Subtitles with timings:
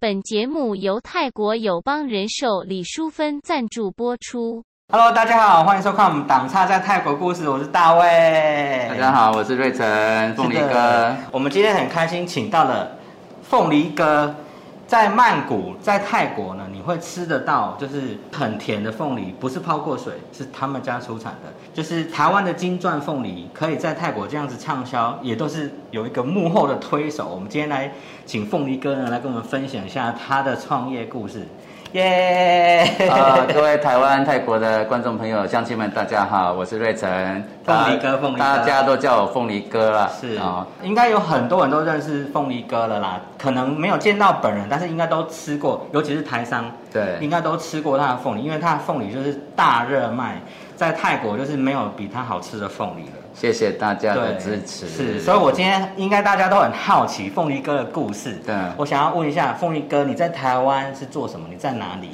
[0.00, 4.62] 本节目由泰国友邦人寿李淑芬赞助播出。
[4.92, 8.86] Hello，大家好，欢迎收看我们党差在泰国故事，我是大卫。
[8.88, 9.84] 大家好，我是瑞成
[10.36, 11.16] 凤梨哥。
[11.32, 12.96] 我们今天很开心，请到了
[13.42, 14.32] 凤梨哥。
[14.88, 27.28] 在曼谷，在泰国呢，你会吃得到就是很甜的凤梨，不是泡过水，是他们家出产的，就是台湾的金钻凤梨，可以在泰国这样子畅销，也都是有一个幕后的推手。
[27.28, 27.92] 我们今天来
[28.24, 31.46] 请凤梨哥呢来跟我们分享一下他的创业故事，
[31.92, 37.08] 耶、啊，各位台湾、泰国的观众朋友、乡亲们，大家好，我是瑞成。
[37.64, 40.10] 凤梨哥凤梨哥大家都叫我凤梨哥啦。
[40.20, 50.42] 是啊，应该有很多人都认识凤梨哥了啦，可能没有见到本人，但是应该都吃过，尤其是台商，对应该都吃过他的凤梨，因为他的凤梨就是大热卖，
[50.76, 53.12] 在泰国就是没有比它好吃的凤梨了。
[53.40, 54.88] 谢谢大家的支持。
[54.88, 58.34] 是，所以我今天应该大家都很好奇凤梨哥的故事。
[58.44, 61.46] 对我想要问一下凤梨哥，你在台湾是做什么？
[61.48, 62.08] 你在哪里？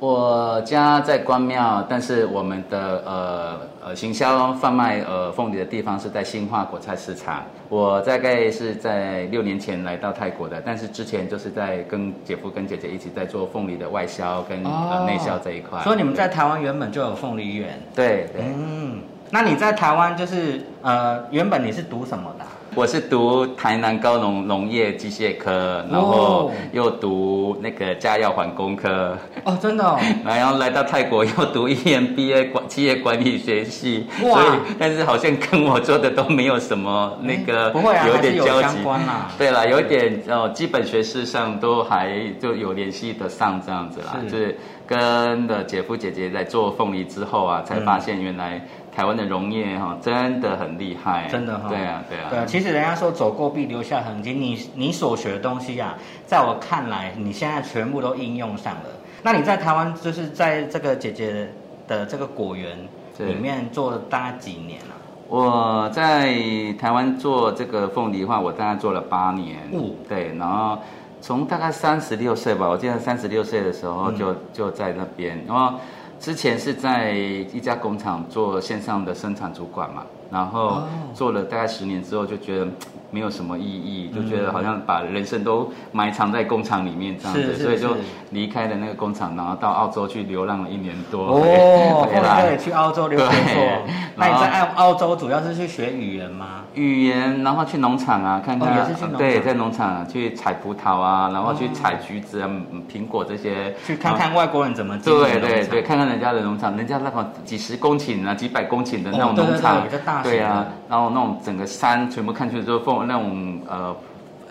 [0.00, 7.44] 我家在关庙，但是我们的呃呃行销贩卖呃凤梨的地方是在新化果菜市场。
[7.70, 15.78] 我大概是在六年前来到泰国的，但是之前就是在跟姐夫跟姐姐一起在做凤梨的外销跟、呃内销这一块。
[15.78, 17.80] 哦所以你们在台湾原本就有凤梨园。
[17.94, 18.42] 对对。
[18.42, 18.98] 嗯，
[19.34, 29.98] 那你在台湾就是呃，原本你是读什么的啊、我是读台南高农农业机械科，然后又读那个家药环工科，哦，真的哦。
[30.24, 34.40] 然后来到泰国又读 E EMBA 管企业管理学系，哇。
[34.40, 38.68] 所以但是好像跟我做的都没有什么那个，哎不会啊有一点交集。
[38.68, 39.32] 相关啦。
[39.36, 42.08] 对啦，有一点哦，基本学识上都还
[42.40, 44.30] 就有联系得上这样子啦，是。
[44.30, 48.60] 就是跟的姐夫姐姐在做凤梨之后啊，才发现原来
[48.94, 55.94] 台湾的溶液哈、真的很厉害，真的哈、对啊对啊，对啊，其实人家说走过必留下痕迹，你你所学的东西啊，
[56.26, 58.82] 在我看来，你现在全部都应用上了。
[59.22, 61.48] 那你在台湾就是在这个姐姐
[61.88, 62.76] 的这个果园
[63.16, 63.26] 对。
[63.26, 64.94] 里面做了大概几年啊？
[65.28, 66.36] 我在
[66.78, 69.56] 台湾做这个凤梨的话，我大概做了八年。
[69.72, 69.90] 哦。
[70.08, 70.78] 对，然后
[71.20, 74.16] 从大概三十六岁吧，我记得三十六岁的时候嗯。
[74.16, 75.80] 就、就在那边，然后
[76.24, 82.66] 之前是在一家工厂做线上的生产主管嘛，然后哦做了大概十年之后，就觉得
[83.10, 87.94] 没有什么意义，就觉嗯得好像把人生都埋藏在工厂里面这样子，所以就
[88.30, 91.26] 离开了那个工厂，然后到澳洲去流浪了一年多。
[91.26, 93.82] 哦，对 去澳洲留学对过。
[94.16, 96.63] 那你在澳澳洲主要是去学语言吗？
[96.74, 98.86] 语言，然后去农场啊，看看、
[99.16, 109.82] 对，在农场去采葡萄啊，然后去哦采橘子啊、嗯苹果这些，去看看外国人怎么对对对，看看人家的农场，人家那种几十公顷啊、几百公顷的那种农场，
[110.22, 113.94] 对啊，然后那种整个山全部看去之后，凤那种呃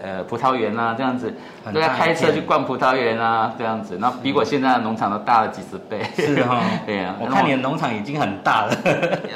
[0.04, 1.34] 呃葡萄园啊这样子，
[1.74, 6.04] 都要开车去逛葡萄园啊这样子，那比我现在的农场都大了几十倍。
[6.14, 8.78] 是哈、 对啊，我看你的农场已经很大了。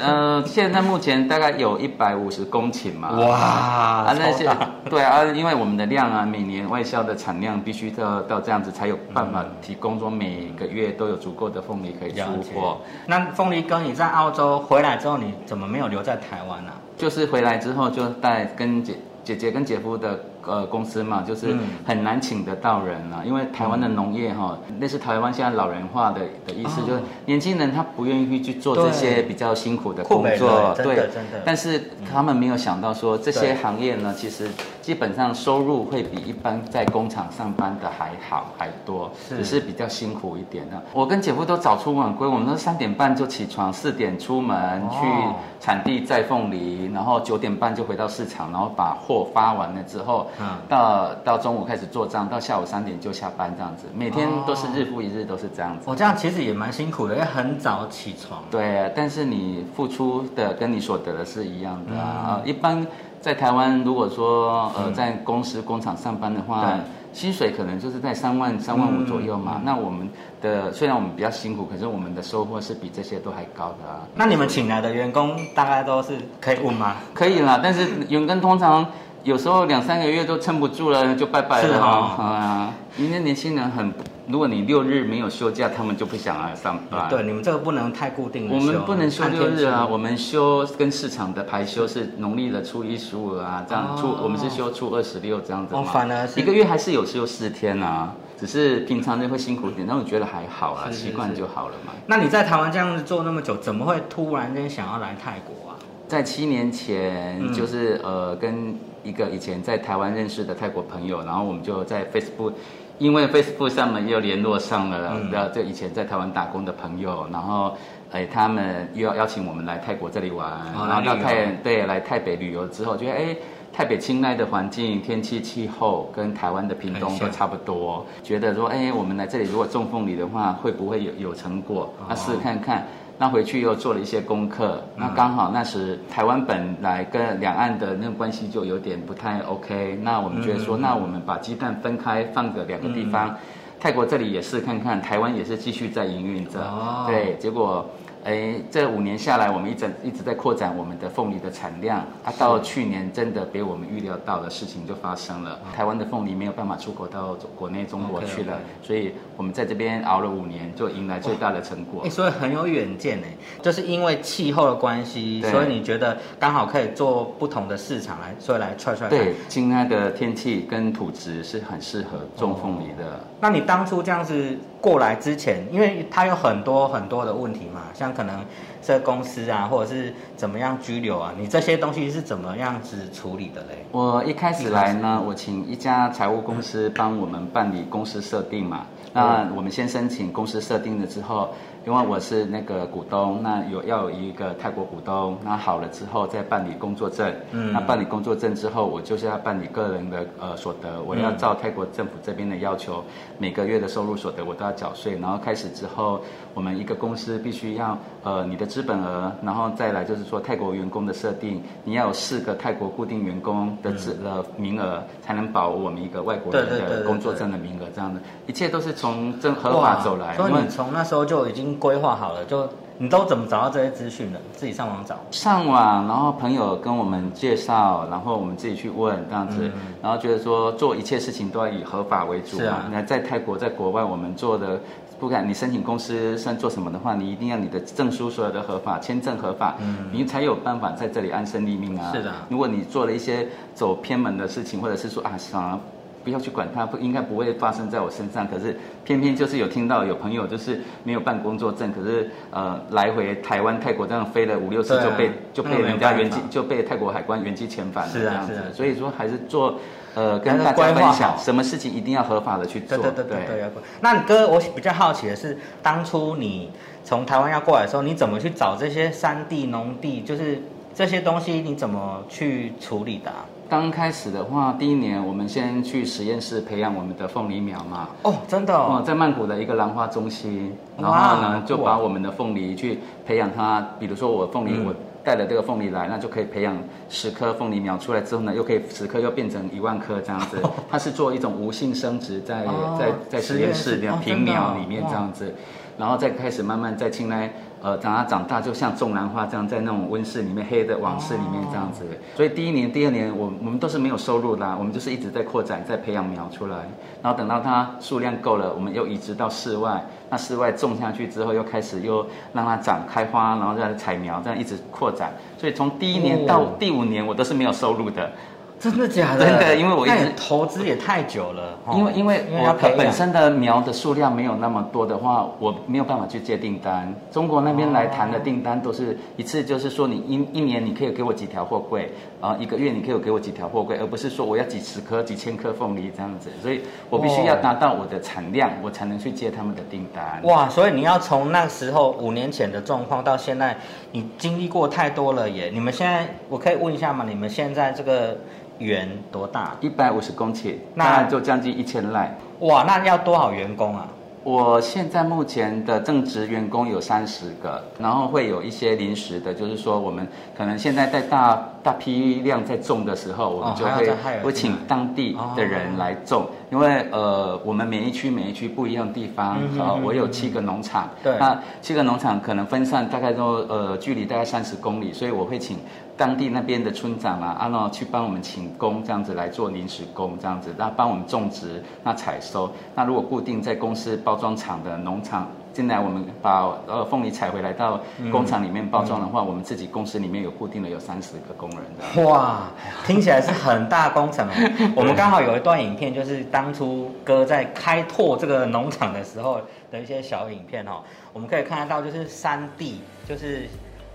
[0.00, 3.10] 呃，现在目前大概有一百五十公顷嘛。
[3.12, 4.48] 哇，啊，那些
[4.90, 12.22] 对啊，因为我们的量啊，每年外销的产量必须到到这样子，才有办法提供说每个月都有足够的凤梨可以出
[12.54, 12.78] 货。
[13.06, 20.18] 那凤梨哥，你在澳洲回来之后，你怎么没有留在台湾呢、就是回来之后就带跟姐姐姐跟姐夫的
[20.48, 21.60] 呃公司嘛，就是嗯。
[21.86, 26.84] 很难请得到人啊，因为台湾的农业哈，那是台湾现在老人化的的意思，哦。
[26.86, 30.96] 就是年轻人他不愿意去做这些比较辛苦的工作，对。
[30.96, 31.40] 真的。
[31.44, 34.48] 但是他们没有想到说这些行业呢，其实
[34.82, 40.82] 基本上收入会比一般在工厂上班的还好还多，只是比较辛苦一点的。
[40.92, 44.90] 我跟姐夫都早出晚归，我们都三点半就起床，四点出门哦。
[44.90, 55.84] 去产地摘凤梨，然后九点半就回到市场，然后把货发完了之后，嗯到到中午开始做账，到下午三点就下班这样子，每天都是日复一日都是这样子。
[55.86, 58.42] 我、这样其实也蛮辛苦的，因为很早起床。
[58.50, 62.40] 对，但是你付出的跟你所得的是一样的啊。
[62.44, 62.86] 一般
[63.20, 66.80] 在台湾，如果说呃在公司工厂上班的话对，
[67.12, 69.54] 薪水可能就是在三万三万五左右嘛。
[69.56, 70.08] 嗯那我们
[70.40, 74.06] 的虽然我们比较辛苦，可是我们的收获是比这些都还高的啊。
[74.14, 76.96] 那你们请来的员工大概都是可以问吗？
[77.12, 78.86] 可以啦，但是员工通常
[79.24, 82.74] 有时候两三个月都撑不住了，就拜拜是了哈啊。
[82.96, 83.92] 因为年轻人很，
[84.26, 87.08] 如果你六日没有休假，他们就不想来上班。
[87.08, 95.80] 对，你们这个不能太固定的我休们不能休六日啊，我们休跟市场的排休是农历的初一十五啊，这样哦初我们是休初二十六这样子嘛。
[95.80, 101.92] 哦反而是一个月还是有休四天啊，只是平常就会辛苦一点，但我觉得还好啦，是是习惯就好了嘛。
[102.06, 105.76] 那你在台湾这样子做那么久，怎么会突然间想要来泰国啊？
[106.08, 108.74] 在七年前，嗯就是呃跟
[109.08, 112.52] 一个以前在台湾认识的泰国朋友，然后我们就在 Facebook
[112.98, 117.76] 因为 Facebook 上面又联络上了，嗯呃，就以前在台湾打工的朋友，然后，
[118.10, 123.36] 哎，他们又要邀请我们来泰国这里玩，哦然后到泰对来台北旅游之后，觉得哎。
[123.70, 131.92] 泰北青睐的环境、天气、气候跟台湾的屏东都差不多，觉得说，哎，我们来这里如果种凤梨的话，会不会有有成果？
[132.08, 132.84] 那试试看看。
[133.18, 143.36] 那回去又做了一些功课，那刚好那时台湾本来跟两岸的那个关系就有点不太 OK，那我们觉得说，嗯那我们把鸡蛋分开放个两个地方，
[143.80, 147.04] 泰国这里也是看看，台湾也是继续在营运着，哦。
[147.08, 147.84] 对，结果。
[148.24, 151.98] 哎，这五年下来，我们一直一直在扩展我们的凤梨的产量。
[152.24, 162.10] 啊，到去年真的比我们预料到的事情就发生了，台湾的凤梨没有办法出口到国内中国去了所以我们在这边熬了五年，就迎来最大的成果哎、。
[162.10, 169.08] 所以很有远见哎，就是因为气候的关系，所以你觉得刚好可以做不同的市场来，所以来踹踹。
[169.08, 173.20] 对，青海的天气跟土质是很适合种凤梨的。
[173.40, 178.44] 那你当初这样子过来之前，因为它有很多很多的问题嘛，像可能
[178.82, 183.84] 这公司啊，或者是怎么样拘留啊，你这些东西是怎么样子处理的嘞？
[183.92, 188.86] 我一开始来呢，我请一家财务公司帮我们办理公司设定嘛。
[189.14, 191.48] 那我们先申请公司设定了之后，
[191.88, 197.34] 因为我是那个股东，那有要有一个泰国股东，那好了之后再办理工作证。
[197.52, 203.02] 嗯那办理工作证之后，我就是要办理个人的呃所得，我要照泰国政府这边的要求，
[203.38, 205.18] 每个月的收入所得我都要缴税。
[205.18, 206.20] 然后开始之后，
[206.52, 220.36] 我们一个公司必须要呃你的资本额，然后再来就是说泰国员工的设定，你要有四个泰国固定员工的资的名额，才能保我们一个外国人的工作证的名额，这样的，一切都是从正合法走来。
[220.36, 224.40] 所以你从那时候就已经规划好了，就你都怎么找到这些资讯的？
[224.54, 225.16] 自己上网找。
[225.30, 229.72] 上网，然后朋友跟我们介绍，然后我们自己去问这样子，嗯
[230.02, 232.84] 然后觉得说做一切事情都要以合法为主嘛。
[232.90, 234.80] 那在泰国，在国外，我们做的。
[235.20, 239.74] 不管你申请公司算做什么的话，你一定要你的证书所有的合法，签证合法，
[240.12, 242.12] 你才有办法在这里安身立命啊。
[242.12, 245.76] 嗯是的如果你做了一些走偏门的事情，或者是说啊啥
[246.24, 248.46] 不要去管它，不应该不会发生在我身上。
[248.46, 258.64] 可是偏偏就是有听到有朋友就是没有办工作证，可是呃来回台湾、泰国这样飞了五六次就被、就被人家原机就被泰国海关原机遣返了这样子是啊。
[258.72, 259.78] 所以说还是做
[260.14, 262.98] 呃跟大家分享，什么事情一定要合法的去做。
[262.98, 266.70] 对对对对对，那你哥，我比较好奇的是，当初你
[267.04, 270.60] 从台湾要过来的时候，你怎么去找这些山地、农地，就是
[270.94, 278.08] 这些东西，你怎么去处理的啊、刚开始的话，第一年我们先去实验室培养我们的凤梨苗嘛。
[278.22, 283.86] 哦，真的哦，哦，在曼谷的一个兰花中心，然后呢，就把我们的凤梨去培养它。
[283.98, 286.74] 比如说我凤梨，嗯我带了这个凤梨来，那就可以培养
[287.10, 290.56] 十颗凤梨苗出来之后呢，又可以十颗又变成一万颗这样子。
[290.88, 295.54] 它是做一种无性生殖在，哦在在实验室实验室哦的平苗里面这样子，
[295.98, 297.52] 然后再开始慢慢在青来。
[297.80, 302.04] 呃，长它长大就像种兰花这样，在那种温室里面、黑的网室里面这样子。
[302.34, 306.76] 所以第一年、第二年，我我们都是没有收入的啊、我们就是一直在扩展、在培养苗出来。
[307.22, 310.04] 然后等到它数量够了，我们又移植到室外。
[310.30, 315.32] 那室外种下去之后，又开始又让它长开花，然后再采苗，这样一直扩展。
[315.56, 318.30] 所以从第一年到哦第五年，我都是没有收入的。
[318.78, 319.44] 真的假的？
[319.44, 327.12] 真的因为我一直投资也太久了，哦因为因为因为要我本身的苗的数量没有那么多的话，我没有办法去接订单。
[327.32, 336.48] 中国那边来谈的订单都是一次，就是说你一一年你可以给我几条货柜，啊，一个月你可以给我几条货柜，而不是说我要几十颗、几千颗凤梨这样子。
[336.62, 340.40] 所以我必须要达到我的产量，我才能去接他们的订单。
[340.44, 343.76] 哇，所以你要从那时候五年前的状况到现在，
[344.12, 345.68] 你经历过太多了耶。
[345.72, 347.24] 你们现在，我可以问一下吗？
[347.28, 348.38] 你们现在这个
[348.78, 349.76] 园多大？
[349.80, 352.36] 一百五十公顷，那那就将近一千赖。
[352.60, 354.08] 哇，那要多少员工啊？
[354.44, 375.76] 我现在目前的正职员工有三十个，然后会有一些临时的，就是说我们可能现在在大大批量在种的时候，我们就会、会请当地的人来种，因为呃我们每一区每一区不一样的地方，呃嗯哼嗯我有七个农场，对那七个农场可能分散大概都呃距离大概三十公里，所以我会请
[376.18, 382.70] 当地那边的村长啊，啊那去帮我们请工这样子来做临时工这样子，那帮我们种植，那采收。
[382.96, 388.00] 那如果固定在公司包装厂的农场进来，我们把呃凤梨采回来到
[388.32, 392.28] 工厂里面包装的话，我们自己公司里面有固定的有三十个工人这样。
[392.28, 392.64] 哇，
[393.06, 394.52] 听起来是很大工程哦。
[394.96, 399.60] 我们刚好有一段影片，就是当初哥在开拓这个农场的时候
[399.92, 401.00] 的一些小影片哦。
[401.32, 403.68] 我们可以看得到，就是山地，就是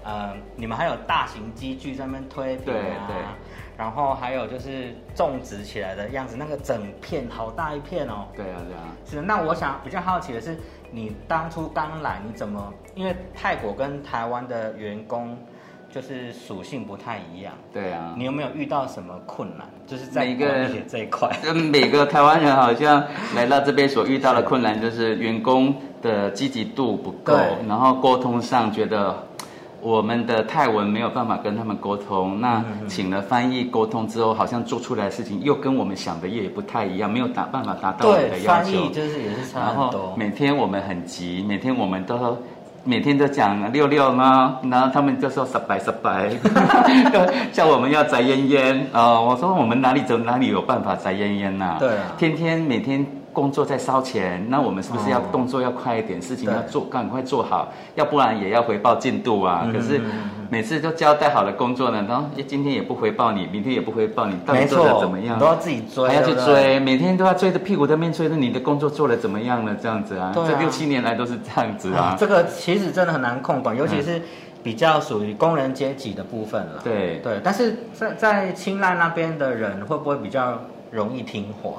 [0.03, 3.15] 呃，你们还有大型机具在那边推平对啊对，
[3.77, 8.27] 然后还有就是种植起来的样子，那个整片好大一片哦。
[8.35, 8.83] 对啊，对啊。
[9.05, 10.57] 是，那我想比较好奇的是，
[10.91, 12.73] 你当初刚来，你怎么？
[12.95, 15.37] 因为泰国跟台湾的员工
[15.89, 18.13] 就是属性不太一样，对啊。
[18.17, 19.67] 你有没有遇到什么困难？
[19.87, 23.03] 就是在每个这一块，跟每个台湾人好像
[23.35, 27.35] 来到这边所遇到的困难，就是员工的积极度不够，
[27.67, 29.15] 然后沟通上觉得
[29.83, 32.39] 我们的泰文没有办法跟他们沟通。
[32.39, 38.89] 那嗯请了翻译沟通之后，好像做出来的事情又跟我们想的也不太一样，没有达办法达到我们的，要求翻译。
[38.89, 40.13] 就是也是差然后很多。
[40.15, 42.37] 每天我们很急，每天我们都
[42.85, 46.29] 每天都讲六六呢，然后他们就说十白十白，
[47.51, 53.05] 叫我们要摘烟烟啊、我说我们哪里走哪里有办法摘烟烟呐、对啊天天每天。
[53.33, 59.63] 工作在烧钱，那我们是不是要哦动作要快一点，事情要做赶快做好，要不然也要回报进度啊。
[59.65, 59.99] 嗯可是
[60.49, 65.47] 每次都交代好了工作呢，然后今天也不回报你，明天也不回报你，到底没做的，怎么样都？
[65.47, 72.15] 要自己追，还要去追，每天都要追着屁股在面追着你的工作做的怎么样了，这样子啊这六七年来都是这样子啊。
[72.19, 74.21] 这个其实真的很难控管，尤其是
[74.61, 76.81] 比较属于工人阶级的部分了。
[76.83, 80.59] 对对，但是在在青睐那边的人会不会比较
[80.91, 81.71] 容易听话？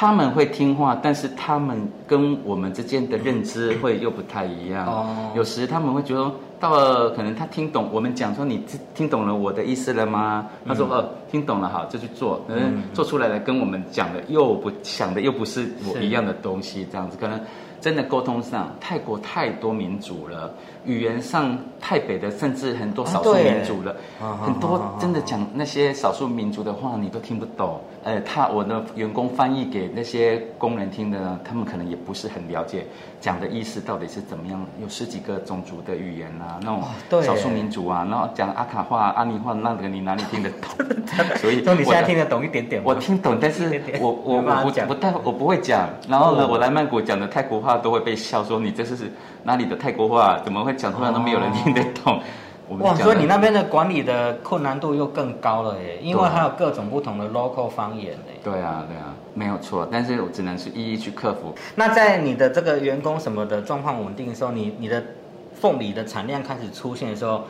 [0.00, 1.76] 他们会听话，但是他们
[2.06, 4.86] 跟我们之间的认知会又不太一样。
[4.86, 10.46] 哦有时他们会觉得，到了可能他听懂我们讲说，你听听懂了我的意思了吗？
[10.64, 12.40] 他说，哦，听懂了，好，就去做。
[12.46, 17.40] 嗯做出来了跟我们讲的又不想的又不是我是一样的东西，这样子可能。
[17.80, 20.52] 真的沟通上，泰国太多民族了，
[20.88, 27.80] 语言上太北的甚至很多少数民族了，啊很多真的讲那些少数民族的话，你都听不懂。
[28.04, 32.86] 呃，他我的员工翻译给那些工人听的呢，他们可能也不是很了解
[33.20, 34.64] 讲的意思到底是怎么样。
[34.80, 40.86] 有十几个种族的语言啊，那种少数民族啊，然后讲阿卡话、阿尼话，那个你哪里听得懂？
[41.36, 42.86] 所以 就你现在我听得懂一点点吗？
[42.88, 45.90] 我听懂，但是我我我不太我不会讲。
[46.08, 49.10] 然后呢，哦我来曼谷讲的泰国话都会被笑说你这是
[49.44, 50.38] 哪里的泰国话？
[50.44, 52.20] 怎么会讲出来都没有人听得懂？
[52.80, 58.38] 哇，所以你那边的管理的困难度又更高了耶，因为对还有各种不同的 local 方言嘞。
[58.44, 59.88] 对啊对啊，没有错。
[59.90, 61.54] 但是我只能是一一去克服。
[61.76, 65.02] 那在你的这个员工什么的状况稳定的时候，你你的
[65.54, 67.44] 凤梨的产量开始出现的时候，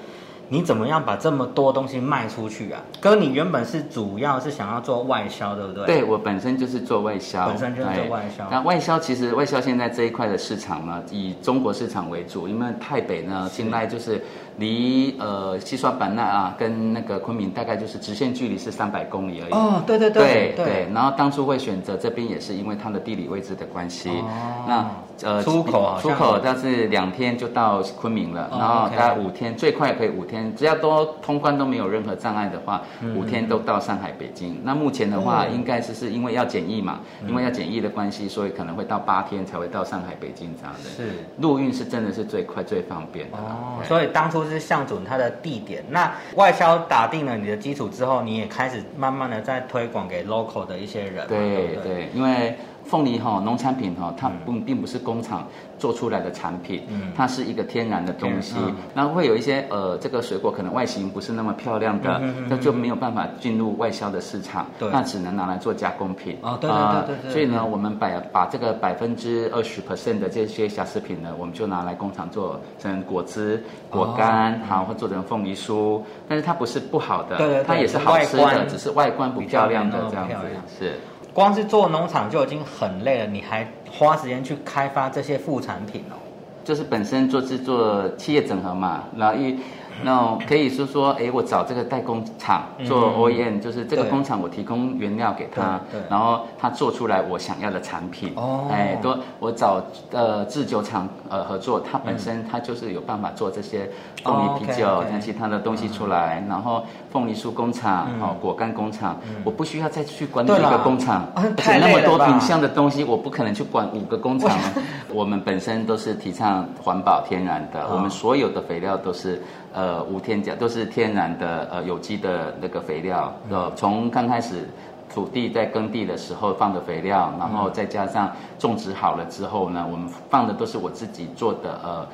[0.50, 2.81] 你怎么样把这么多东西卖出去啊？
[3.00, 5.87] 哥，你原本是主要是想要做外销，对不对？
[5.87, 14.23] 对我本身就是做外销，本身就是做外销那外销其实外销现在这一块的市场呢，以中国市场为主，因为台北呢现在就是
[14.59, 19.53] 离呃西双版纳啊跟那个昆明大概就是直线距离是三百公里而已。
[19.53, 24.11] 哦，对对对对对，然后当初会选择这边也是因为它的地理位置的关系。
[24.11, 24.87] 哦那
[25.25, 34.61] 呃出口出口但是两天就到昆明了，哦然后大概五天，最快可以五天，只要都通关都没有任何障碍的话，嗯五天都到上海、北京。
[34.62, 40.91] 那目前的话，嗯应该是是因为要检疫嘛，因为要检疫的关系，所以可能会到八天才会到上海、北京这样的。
[40.91, 41.11] 是。
[41.38, 43.38] 陆运是真的是最快最方便的。
[43.38, 51.76] 哦，所以当初是向准它的地点，那外销打定了你的基础之后，你也开始慢慢的在推广给 local 的一些人对？
[51.83, 52.57] 对，因为
[52.88, 55.47] 凤梨哈农产品哈，它不并不是工厂
[55.78, 58.76] 做出来的产品，嗯它是一个天然的东西天然嗯。
[58.95, 62.18] 然后会有一些呃，这个水果可能外形不是那么漂亮的
[62.49, 66.38] 那就没有办法进入外销的市场对，那只能拿来做加工品。
[66.40, 76.00] 哦对对啊对对对所以呢，我们把把这个百分之二十 percent 的这些瑕疵品呢，我们就拿来工厂做成果汁、果干，好，或做成凤梨酥。
[76.26, 80.37] 但是它不是不好的，它也是好吃的，只是外观不漂亮的这样子。
[80.78, 80.95] 是。
[81.38, 86.18] 光是做农场就已经很累了，你还花时间去开发这些副产品哦。
[86.64, 89.57] 就是本身做制作企业整合嘛，然后一
[90.02, 98.33] 那种可以是说，哎，我找这个代工厂做嗯 OEM，、就是这个工厂我提供原料给他然后他做出来我想要的产品。
[98.37, 98.69] 哦。
[98.71, 102.19] 哎，多我找呃制酒厂呃合作，他本嗯。
[102.19, 103.88] 身他就是有办法做这些
[104.23, 108.21] 凤梨啤酒像其他的东西出来，然后凤梨酥工厂、嗯。
[108.23, 109.43] 哦果干工厂，嗯。
[109.45, 114.73] 我不需要再去管理一个工厂，啊而且那么多品相的东西，我不可能去管五个工厂啊。
[115.12, 117.90] 我们本身都是提倡环保天然的，哦。
[117.93, 123.32] 我们所有的肥料都是呃无添加，都是天然的呃有机的那个肥料。
[123.50, 124.68] 呃，从刚开始
[125.12, 132.06] 土地在耕地的时候放的肥料，然后再加上种植好了之后呢，我们放的都是我自己做的呃。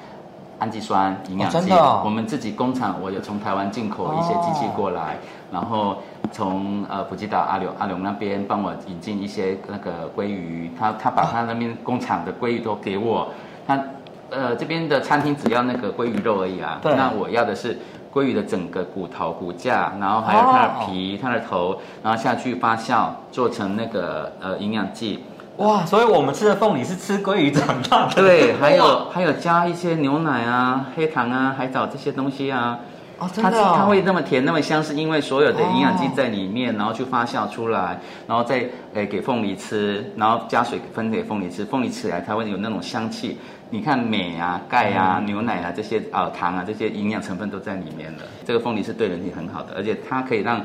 [0.60, 1.72] 氨基酸营养剂、
[2.04, 5.18] 我们自己工厂，我有从台湾进口一些机器过来，
[5.50, 5.96] 然后
[6.30, 13.28] 从呃普吉岛阿柳阿柳那边帮我引进一些那个鲑鱼，他他把他那边工厂的鲑鱼都给我，
[13.66, 13.76] 他
[14.34, 17.78] 呃这边的餐厅只要那个鲑鱼肉而已啊，对那我要的是
[18.12, 25.24] 鲑鱼的整个骨头、骨架，然后还有它的皮、它的头，然后下去发酵，做成那个呃营养剂。
[25.58, 28.14] 哇，所以我们吃的凤梨是吃鲑鱼长大的。
[28.14, 32.80] 对，还有哇还有加一些牛奶啊、黑糖啊、海藻这些东西啊。
[33.18, 43.38] 哦，真它的、哦，它会那么甜那么香，是因为所有的营养剂哦在里面，然后去发酵出来，然后再诶给凤梨吃，然后加水分给凤梨吃，凤梨吃起来它会有那种香气。
[43.70, 48.18] 你看镁啊、钙啊、嗯牛奶啊这些啊、糖啊这些营养成分都在里面了。
[48.44, 50.60] 这个凤梨是对人体很好的，而且它可以让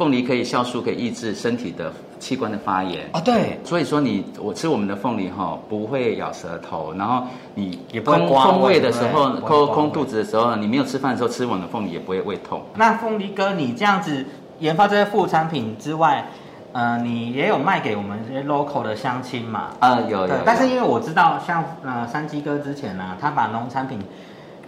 [0.00, 3.06] 凤梨可以酵素可以抑制身体的器官的发炎。
[3.12, 12.62] 哦，对，所以说你我吃我们的凤梨哈、不会咬舌头，然后你也不会空胃的时候空空肚子的时候，你没有吃饭的时候吃我们的凤梨也不会胃痛。
[12.76, 14.24] 那凤梨哥，你这样子
[14.58, 16.24] 研发这些副产品之外，
[16.72, 19.68] 呃，你也有卖给我们这些 local 的乡亲嘛？
[19.80, 23.98] 啊，有有有，，但是因为我知道，像呃山鸡哥之前呢、他把农产品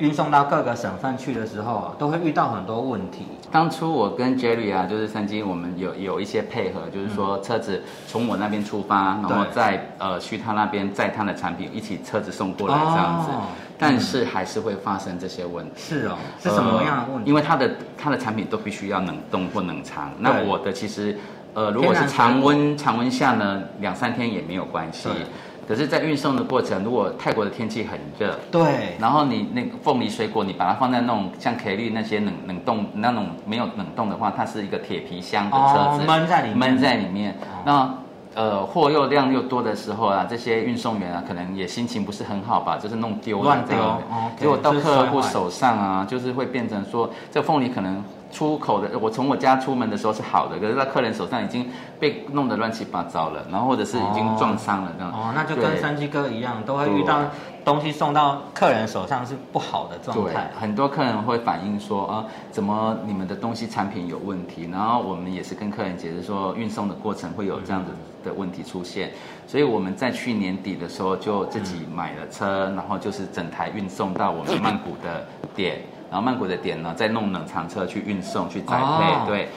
[0.02, 3.24] 运送到各个省份去的时候啊，都会遇到很多问题。
[3.52, 13.42] 当初我跟 Jerry 啊，就是三金，我们有有一些配合，就是说车子从我那边出发，然后再呃去他那边载他的产品一起车子送过来这样子，哦
[13.78, 15.76] 但是还是会发生这些问题。
[15.76, 17.22] 是哦，是什么样的问题？
[17.22, 20.10] 呃因为它的它的产品都必须要冷冻或冷藏。
[20.18, 21.16] 那我的其实，
[21.54, 25.18] 呃，如果是常温常温下呢，两三天也没有关系对。
[25.72, 36.58] 可是，在运送的过程，如果泰国的天气很热，对，然后你那个凤梨水果，你把它放在那种像 K 绿那些冷冷冻那种没有冷冻的话，它是一个铁皮箱的车哦子，闷在里面。
[36.58, 37.32] 闷在里面。
[37.40, 37.62] 哦。
[37.64, 37.94] 那
[38.34, 43.76] 呃货又量又多的时候啊，这些运送员啊，可能也心情不是很好吧，就是弄丢了乱丢
[44.38, 51.70] 结果到客户手上啊，就是会变成说，这凤梨可能出口的，我从我家出门的时候是好的，可是到客人手上已经
[52.00, 55.12] 被弄得乱七八糟了，然后或者是已经哦撞伤了这样。
[55.12, 57.20] 哦，那就跟对山鸡哥一样，都会遇到
[57.64, 60.50] 东西送到客人手上是不好的状对态，。
[60.58, 64.68] 很多客人会反映说啊，怎么你们的东西产品有问题？
[64.72, 67.92] 然后我们也是跟客人解释说，运送的过程会有这样子
[68.24, 69.10] 的问题出现，
[69.46, 79.48] 所以我们在去年底的时候就自己买了车，然后就是整台运送到我们曼谷的点，然后曼谷的点呢再弄冷藏车去运送去栽培，哦对。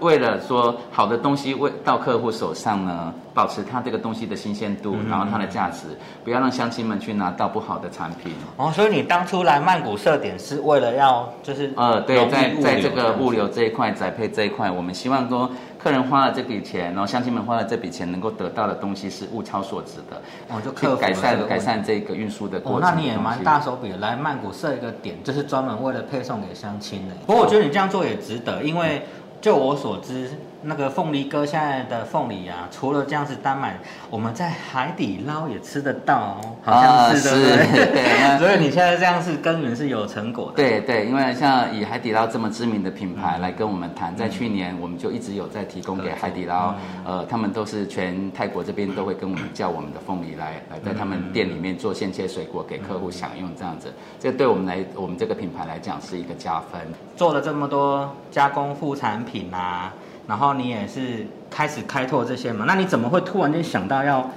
[0.00, 5.86] 为了说好的东西为到客户手上呢，保持它这个东西的新鲜度，嗯然后它的价值，
[6.24, 8.32] 不要让乡亲们去拿到不好的产品。
[8.56, 22.92] 哦，所以你当初来曼谷设点是为了要就是呃，对，在在这个物流这一块、宅配这一块，我们希望说客人花了这笔钱，然后乡亲们花了这笔钱，能够得到的东西是物超所值的，哦就去改善改善这个运输的过哦，程哦。
[22.92, 27.14] 那你也蛮大手笔的，来曼谷设一个点，就是专门为了配送给乡亲的。
[27.26, 29.02] 不过我觉得你这样做也值得，因为
[29.46, 30.28] 就我所知，
[30.62, 33.78] 那个凤梨哥现在的凤梨啊，除了这样子单买，
[34.10, 37.84] 我们在海底捞也吃得到哦，好像是、啊对不对？
[37.84, 40.54] 是对 所以你现在这样是耕耘是有成果的。
[40.56, 56.80] 对对，因为像以海底捞这么知名的品牌嗯来跟我们谈，在去年我们就一直有在提供给海底捞，嗯呃，他们都是全泰国这边都会跟我们叫我们的凤梨来来在他们店里面做现切水果给客户享用，这样子，这对我们来我们这个品牌来讲是一个加分。
[57.14, 59.92] 做了这么多加工副产品啊，
[60.26, 62.64] 然后你也是开始开拓这些嘛？
[62.66, 64.30] 那你怎么会突然间想到要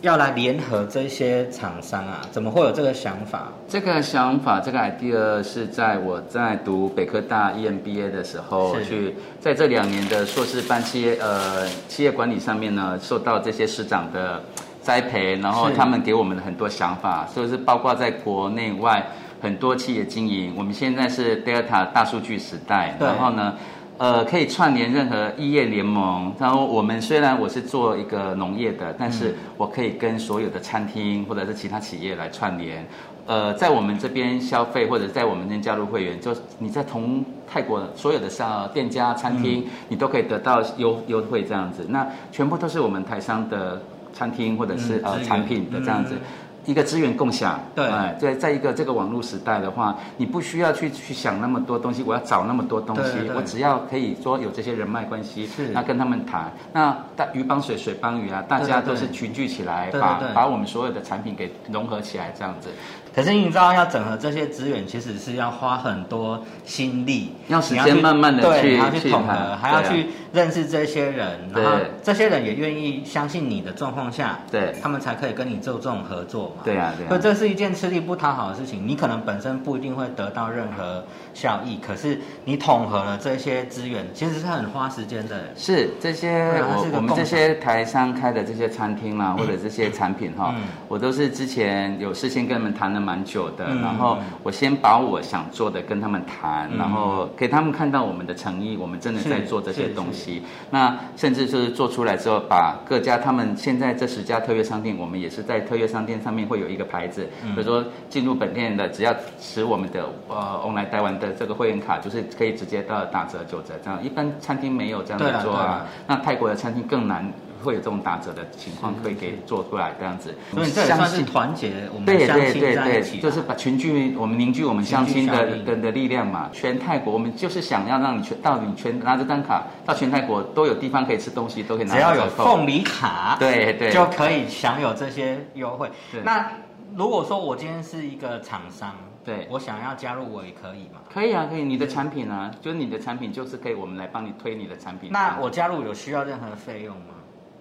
[0.00, 2.22] 要来联合这些厂商啊？
[2.30, 3.48] 怎么会有这个想法？
[3.68, 14.42] 这个想法，这个 idea 是在我在读北科大 E EMBA 的时候是去，在这两年的硕士班企业呃企业管理上面呢，受到这些师长的
[14.80, 19.04] 栽培，然后他们给我们的很多想法，所以是包括在国内外
[19.42, 20.54] 很多企业经营。
[20.56, 23.54] 我们现在是 Delta 大数据时代，然后呢。
[23.98, 26.32] 呃，可以串联任何异业联盟。
[26.38, 32.86] 然后我们虽然我是做一个农业的，但是我可以跟所有的餐厅或者是其他企业来串联。
[33.26, 41.84] 呃，在我们这边消费或者在我们这边加入会员，就你在同泰国所有的像店家、餐厅，你都可以得到优优惠这样子。
[41.88, 43.82] 那全部都是我们台商的
[44.14, 46.14] 餐厅或者是、呃产品的这样子。
[46.14, 46.20] 嗯
[46.68, 47.86] 一个资源共享，对。
[47.86, 62.68] 哎，在在一个这个网络时代的话，你不需要去去想那么多东西，我要找那么多东西，我只要可以说有这些人脉关系是，那跟他们谈，那大鱼帮水，水帮鱼啊，大家都是群聚起来，把把我们所有的产品给融合起来，这样子。
[63.14, 76.62] 可是你知道，要整合这些资源，其实是要花很多心力，要时间慢慢地对，去你要去去统合，还要去认识这些人，然后对这些人也愿意相信你的状况下，对他们才可以跟你做这种合作嘛。
[76.64, 78.86] 对啊对啊所以这是一件吃力不讨好的事情。
[78.86, 81.02] 你可能本身不一定会得到任何
[81.34, 85.36] 效益，可是你统合了这些资源，其实是很花时间的。
[85.56, 96.76] 是这些我我们这些台商开的这些餐厅啦，或者这些产品哈嗯，我都是之前有事先跟他们谈了蛮久的，嗯然后我先把我想做的跟他们谈，嗯。
[96.76, 100.42] 然后给他们看到我们的诚意，我们真的在做这些是东西。
[100.70, 107.54] 那甚至就是做出来之后，把各家他们现在这十家特约商店，我们也是在特约商店上面会有一个牌子，嗯。
[107.54, 114.04] 比如说进入本店的，只要持我们的呃 online 台湾的这个会员卡，就是可以直接到打折九折这样。
[114.04, 115.86] 一般餐厅没有这样子做啊。
[116.06, 117.24] 那泰国的餐厅更难
[117.62, 120.34] 会有这种打折的情况，可以给做出来这样子。
[120.52, 126.48] 所以这也算是团结我们对相亲对对对就是把群聚我们凝聚我们相亲的群聚效应的的力量嘛。
[126.52, 136.22] 全泰国我们就是想要让你全到你全拿着单卡到全泰国都有地方可以吃东西，都可以拿只要有凤梨卡，对对就可以享有这些优惠对。
[136.22, 136.50] 那
[136.96, 138.94] 如果说我今天是一个厂商，
[139.24, 141.00] 对我想要加入我也可以嘛？
[141.12, 141.62] 可以啊，可以。
[141.62, 145.10] 你的产品啊，就是你的产品，就是可以我们来帮你推你的产品。
[145.12, 147.14] 那我加入有需要任何费用吗？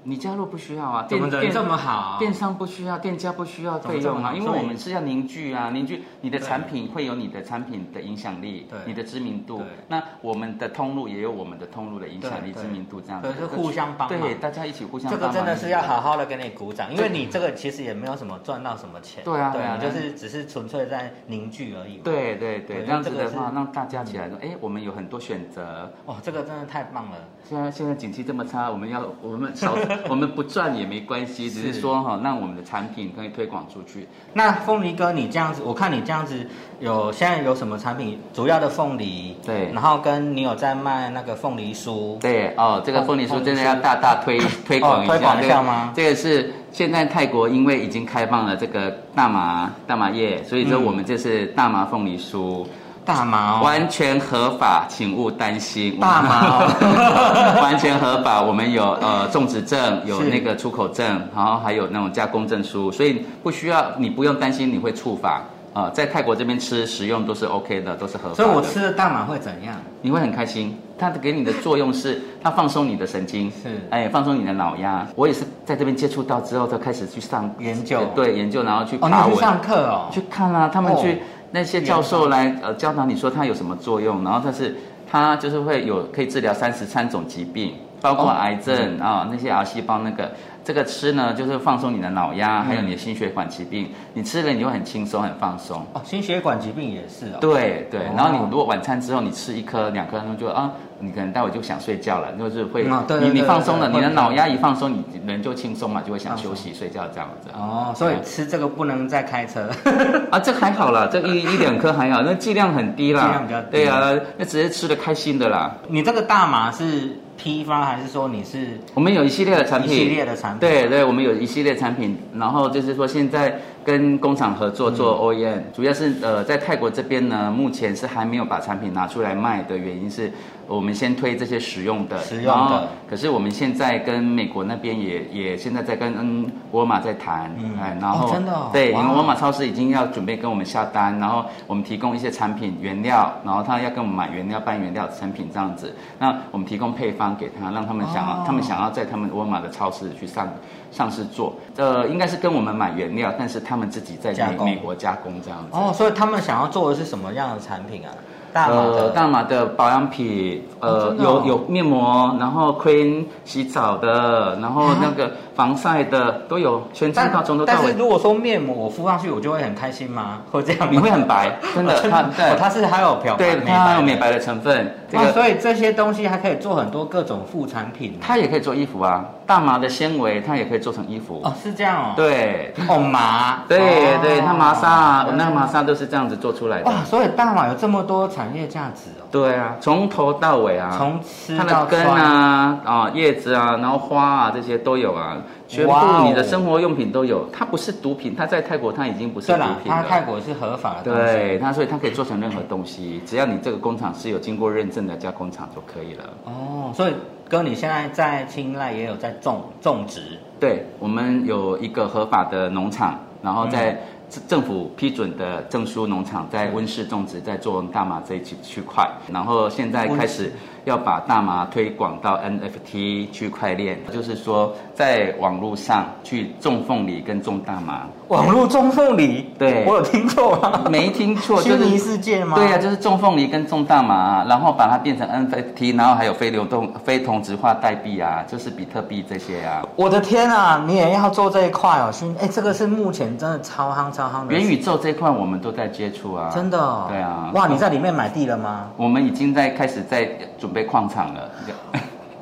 [0.07, 2.15] 你加入不需要啊，怎么店人这么好？
[2.17, 9.61] 电商不需要，店家不需要费用啊，因为我们是要凝聚啊，凝聚你的产品会有你的产品的影响力对，你的知名度。
[9.89, 15.17] 那我们的通路也有我们的通路的影响力、知名度这样子对，是互相帮忙对，大家一起互相这。
[15.17, 19.21] 个真的是要好好的给你鼓掌，因为你这个其实也没有什么赚到什么钱。
[19.25, 25.91] 对啊对对啊就是只是纯粹在凝聚而已。，对对对，对这样子这个的话，让大家起来说，哎，我们有很多选择。
[26.05, 27.17] 哦，这个真的太棒了。
[27.43, 29.75] 现在现在景气这么差，我们要我们少
[30.09, 34.07] 我们不赚也没关系，只是是说哈，让我们的产品可以推广出去。
[34.33, 36.45] 那凤梨哥，你这样子，我看你这样子
[36.79, 38.19] 有现在有什么产品？
[38.33, 39.71] 主要的凤梨，对。
[39.73, 45.13] 然后跟你有在卖那个凤梨酥，对哦，这个凤梨酥真的要大大推 推广一下。
[45.13, 50.83] 推广一这个下吗这个是现在泰国因为已经开放了这个大麻大麻叶，所以说嗯。
[50.87, 52.65] 我们这是大麻凤梨酥，
[53.07, 55.97] 大麻哦，完全合法，请勿担心。
[55.97, 65.41] 大麻哦， 完全合法，我们有呃种植证，有那个出口证，然后还有那种加工证书，所以不需要你不用担心你会触法。
[65.73, 68.35] 呃，在泰国这边吃食用都是 OK 的，都是合法的。
[68.35, 69.75] 所以我吃了大麻会怎样？
[70.01, 70.75] 你会很开心。
[70.97, 75.05] 它给你的作用是，它放松你的神经，是哎，放松你的脑压。
[75.15, 81.17] 我也是在这边接触到之后，就开始去上研究对研究，然后去哦，你去上课哦，去看啊，他们去、哦
[81.51, 84.75] 那些教授来呃教导你说它有什么作用，然后它是
[85.09, 90.31] 它就是会有可以治疗三十三种疾病，包括哦癌症啊、那些癌细胞那个。
[90.67, 93.89] 这个吃呢，就是放松你的脑压，还有你的心血管疾病。
[94.13, 95.77] 你吃了你会很轻松、很放松。
[95.93, 107.49] 哦，心血管疾病也是哦，对对哦，然后你如果晚餐之后你吃一颗两颗，然后就啊，你可能待会就想睡觉了，就是会嗯对对你你放松了，你的脑压一放松，你人就轻松嘛，就会想休息睡觉这样子。
[107.53, 109.69] 哦，所以吃这个不能再开车，
[110.29, 113.21] 啊，这还好啦，这一一两颗还好，那剂量很低啦。
[113.21, 115.73] 剂量比较低对啊，那直接吃的开心的啦。
[115.87, 120.59] 你这个大麻是批发还是说你是我们有一系列的产品，一系列的产品？
[120.59, 130.29] 对对，我们有一系列产品，然后就是说现在跟工厂合作做 OEM，、主要是呃在泰国这边呢，目前是还没有把产品拿出来卖的原因是，
[130.67, 132.89] 我们先推这些实用的，实用的。
[133.09, 137.79] 可是我们现在跟美国那边也也现在在跟嗯沃尔玛在谈，嗯。
[137.81, 138.69] 哎，然后、哦真的哦。
[138.73, 139.03] 对，因哇。
[139.03, 148.43] 为沃尔玛超市已经要准备跟我们下单，然后我们提供一些产品原料，然后他要跟我们买原料、半原料产品这样子，那我们提供配方给他，让他们想要、哦。
[148.45, 150.45] 他们想要在他们沃尔玛的超市去上
[150.91, 155.67] 上市做，呃，应该是跟我们买原料，但是他们自己在美美国加工这样子。
[155.71, 158.11] 哦，所以他们想要做的是什么样的产品啊？
[158.53, 170.39] 大麻呃，的大麻的保养品，哦呃，有有面膜，然后 cream 洗澡的，然后那个防晒的都有，全套但从头到尾但是，如果说面膜我敷上去，我就会很开心吗？
[170.49, 170.87] 会这样吗？
[170.89, 178.17] 你会很白，真的，它哦，对它是还有漂白对，美它有美白的成分，这哦，所以这些东西还可以做很多各种副产品。
[178.21, 182.73] 它也可以做衣服啊，大麻的纤维它也可以做成衣服，哦，是这样哦。，对。
[182.87, 186.85] 哦麻，哦对对，它麻纱啊，我那个麻纱都是这样子做出来的。
[186.85, 195.37] 哇，所以大麻有这么多产业价值哦，对啊，从头到尾啊，从吃它的根穿，啊、啊叶子啊，然后花啊这些都有啊，
[195.67, 195.93] 全部
[196.27, 197.49] 你的生活用品都有。
[197.51, 200.21] 它不是毒品，它在泰国它已经不是毒品它泰。
[200.21, 201.13] 国是合法的。
[201.13, 206.23] 对它，所以它可以做成任何东西，只要你这个工厂是有经过认证的加工厂就可以了。
[206.43, 207.13] 哦，所以
[207.47, 213.97] 哥你现在在青睐也有在种种植，对，我们有一个合法的农场，然后在嗯
[214.29, 220.51] 政政府批准的证书农场，在温室种植，在做大麻这一区区块，然后现在开始
[220.87, 228.03] 要把大麻推广到 NFT 区块链，就是说在网络上去种凤梨跟种大麻。
[228.29, 230.83] 网络种凤梨，对我有听错吗？
[230.89, 232.55] 没听错，就是虚拟世界吗？
[232.55, 239.85] 对呀、就是种凤梨跟种大麻，然后把它变成 NFT，然后还有非流动、非同质化代币啊，就是比特币这些啊。
[239.95, 248.89] 我的天啊，你也要做这一块哦，虚哎，这个是目前真的超夯超夯的元宇宙这一块我们都在接触啊，真的、哦，对啊哇，你在里面买地了吗？
[248.97, 251.51] 我们已经在开始在准备矿场了，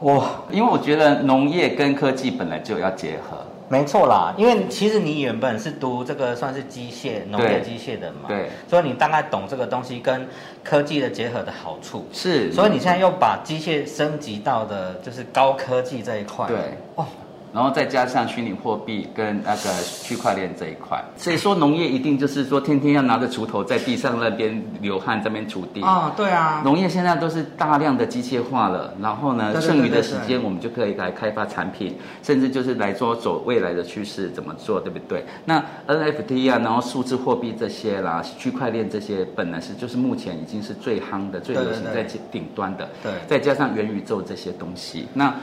[0.01, 3.37] 哇， 因为我觉得农业跟科技本来就要结合。
[3.67, 10.27] 没错啦，因为其实你原本是读这个算是机械农业机械的嘛，对，所以你大概懂这个东西跟
[10.63, 12.07] 科技的结合的好处。
[12.13, 16.57] 是，所以你现在又把机械升级到的就是高科技这一块，对。
[16.93, 17.07] 哦，
[17.55, 25.81] 然后再加上虚拟货币跟那个区块链这一块，所以说农业一定就是说天天要拿着锄头在地上那边流汗，这边锄地。
[25.81, 35.23] 哦，对啊，农业现在都是大量的机械化了，然后呢，剩余的对时间我们就可以来开发产品，甚至就是来说走未来的趋势怎么做，对不对？
[35.45, 43.13] 那 NFT 啊，然后数字货币这些啦，区块链这些，本来是就是目前已经是最夯的、最流行在顶端的，对。
[43.27, 45.33] 再加上元宇宙这些东西，那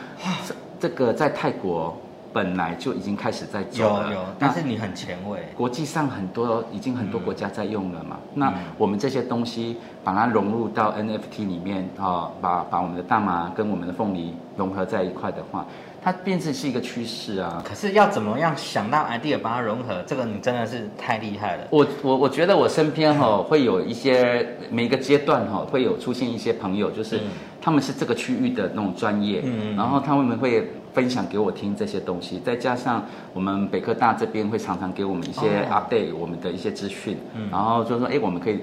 [0.83, 1.97] 这这个在泰国
[2.33, 15.65] 本来就已经开始在做了，有有，但是你很前卫，国际上很多已经很多国家在用了嘛，那嗯我们这些东西把它融入到 NFT 里面啊、把把我们的大麻跟我们的凤梨融合在一块的话，
[16.03, 17.63] 它变成是一个趋势啊。
[17.65, 21.65] 可是要怎么样想到 idea 把它融合，这个你真的是太厉害了。
[21.71, 27.21] 我我我觉得我身边哈、会有一些每个阶段哈、会有出现一些朋友，就是嗯
[27.61, 38.61] 他们是这个区域的那种专业，嗯然后他们会分享给我听这些东西，再加上我们北科大这边会常常给我们一些哦 update 我们的一些资讯，嗯然后就说哎我们可以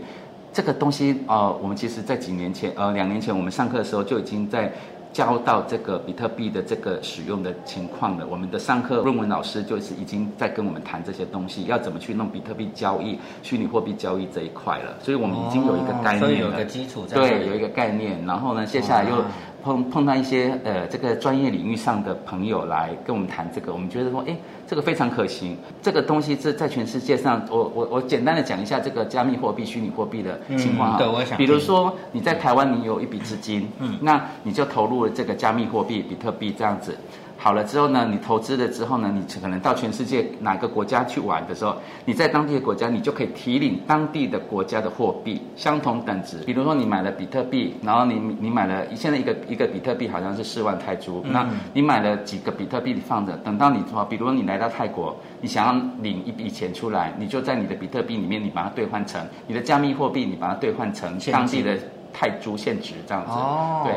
[0.52, 4.74] 这个东西呃我们其实在几年前呃两年前我们上课的时候就已经在。
[5.12, 18.24] 教到这个比特币的这个使用的情况了，我们的上课论文老师就是已经在跟我们谈这些东西，要怎么去弄比特币交易、虚拟货币交易这一块了，所以我们已经有一个概念有一个基础在对，有一个概念。
[18.26, 19.26] 然后呢，接下来又哇
[19.64, 24.36] 碰碰到一些呃这个专业领域上的朋友来跟我们谈这个，我们觉得说，哎，
[24.68, 25.58] 这个非常可行。
[25.82, 30.98] 这个东西是在全世界上，我我我简单的讲一下这个加密货币、虚拟货币的情况啊。
[30.98, 36.98] 嗯对我想比如说你在台湾，你有一笔资金，嗯嗯，那你就投入了这个加密货币、比特币这样子。
[37.42, 41.74] 好了之后呢，你投资了之后呢，你可能到全世界哪个国家去玩的时候，
[42.04, 46.40] 你在当地的国家，你就可以提领当地的国家的货币，相同等值。
[46.40, 61.78] 比如说你买了比特币，然后你你买了现在一个一个比特币好像是四万泰铢，嗯那你买了几个比特币你放着，等到你说，比如说你来到泰国，你想要领一笔钱出来，你就在你的比特币里面，你把它兑换成你的加密货币，你把它兑换成当地的
[62.12, 63.32] 泰铢现值这样子。
[63.32, 63.96] 哦，对。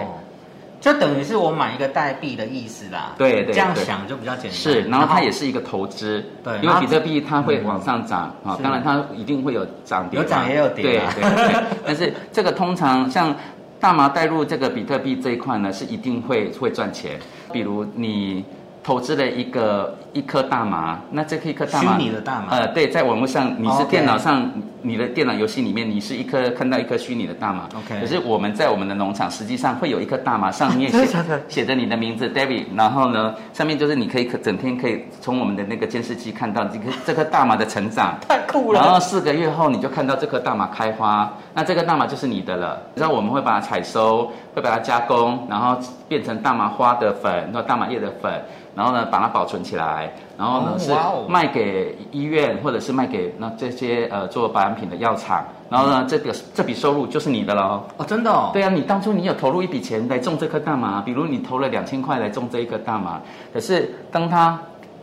[0.82, 3.14] 就等于是我买一个代币的意思啦。
[3.16, 4.52] 对对对这样想就比较简单。
[4.52, 11.62] 是，然后它也是一个投资，对因为比特币它会往上涨啊，是当然它一定会有涨跌，有涨也有跌对啊对对。
[11.86, 13.34] 但是这个通常像
[13.78, 17.18] 大麻带入这个比特币这一块呢，是一定会会赚钱。
[17.52, 18.44] 比如你
[18.82, 24.50] 投资了一个一颗大麻，那这一颗大麻虚拟的大麻呃，对，在网络上你是电脑上
[24.82, 31.06] 你的电脑游戏里面，你是一颗看到一颗虚拟的大麻 OK 可是我们在我们的农场实际上会有一颗大麻，上面写
[31.48, 38.18] 写着你的名字 David，然后呢，上面就是你可以可整天可以从我们的那个监视器看到这个这颗大麻的成长。
[38.28, 38.98] 太酷了然后。
[39.12, 42.80] 四个月后，你就看到这颗大麻开花，那这个大麻就是你的了。
[42.94, 48.32] 然后我们会把它采收，会把它加工，然后变成大麻花的粉，或大麻叶的粉，
[48.74, 50.92] 然后呢把它保存起来，然后呢、哦是
[51.30, 57.82] 卖给医院或者是卖给那这些呃做保养品的药厂，然后呢这个这笔收入就是你的喽。
[57.96, 58.50] 哦，真的哦。
[58.52, 63.20] 对啊，你当初你有投入一笔钱来种这颗大麻，比如你投了两千块来种这一颗大麻，
[63.52, 64.58] 可是当它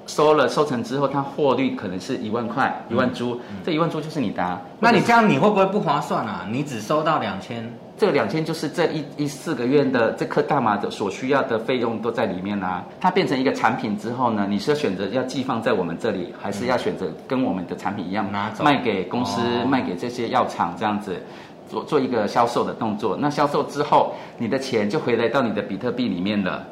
[0.08, 4.60] 收了收成之后，它获利可能是一万块，一万株，这一万株就是你的、啊。
[4.80, 6.46] 那你这样你会不会不划算啊？
[6.50, 21.22] 你只收到两千，这个两千就是这一一四个月的这颗大麻的所需要的费用都在里面啦、它变成一个产品之后呢，你是要选择要寄放在我们这里，还是要选择跟我们的产品一样拿走卖给公司、哦卖给这些药厂这样子？
[21.70, 26.66] 做做一个销售的动作，那销售之后，你的钱就回来到你的比特币里面了。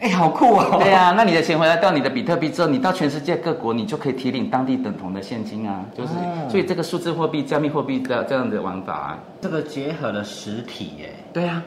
[0.00, 0.78] 哎，好酷哦。
[0.80, 11.12] 对啊，那你的钱回来到你的比特币之后，你到全世界各国，你就可以提领当地等同的现金啊，就是，哦所以这个数字货币、加密货币的这样的玩法啊，这个结合了实体耶。
[11.32, 11.62] 对啊，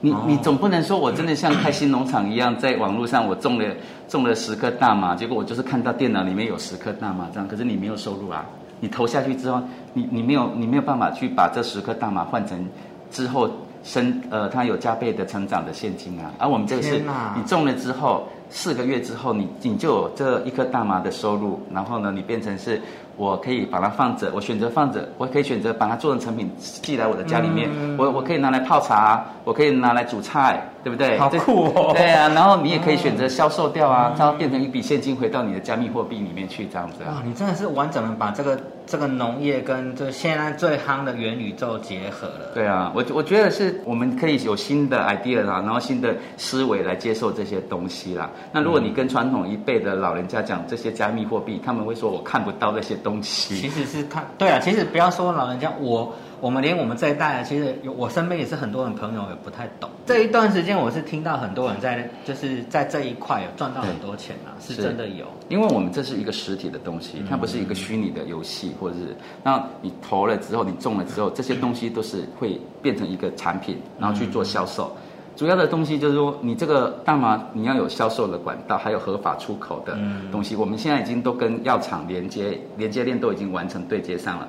[0.00, 3.64] 你哦你总不能说我真的像开心农场一样，在网络上我种了
[4.08, 8.44] 种了十颗大麻，结果我就是看到电脑里面有十颗大麻这样，可是你没有收入啊，
[8.80, 12.66] 你投下去之后，你你没有你没有办法去把这十颗大麻换成
[13.12, 13.48] 之后
[13.86, 16.30] 生呃，它有加倍的成长的现金啊。
[16.38, 16.98] 而我们这个是
[17.34, 22.82] 你种了之后，四个月之后，你你就有这一颗大麻的收入，然后呢，你变成是
[23.16, 31.18] 我可以把它放着，我选择放着，我可以选择把它做成成品寄来我的家里面，嗯我我可以拿来泡茶，我可以拿来煮菜，对不对？
[31.18, 37.22] 好酷哦对啊，然后你也可以选择销售掉啊，它变成一笔现金回到你的加密货币里面去，这样子啊哇，。
[37.26, 42.52] 你真的是完整的把这个这个农业跟这现在最夯的元宇宙结合了。
[42.54, 48.30] 对啊，我我觉得是我们可以有新的 idea 啦，然后新的思维来接受这些东西啦。
[48.52, 53.70] 那如果你跟传统一辈的老人家讲这些加密货币，他们会说我看不到那些东西其西。
[53.70, 59.88] 实是看对啊，其实不要说老人家，我我们连我们这一代，其实有我身边也是很多人朋友也不太懂。
[60.04, 65.26] 这一段时间，我是听到很多人在就是在这一块有赚到很多钱啊，是是真的有。
[65.48, 74.94] 因为我们这是一个实体的东西，它不是一个虚拟的游戏，或者是那你投了之后，你中了之后，这些东西都是会变成一个产品，然后去做销售。
[75.36, 79.98] 主要的东西就是说，你这个大麻你要有销售的管道，还有合法出口的
[80.32, 80.56] 东西。
[80.56, 84.48] 我们现在已经都跟药厂连接，连接链都已经完成对接上了。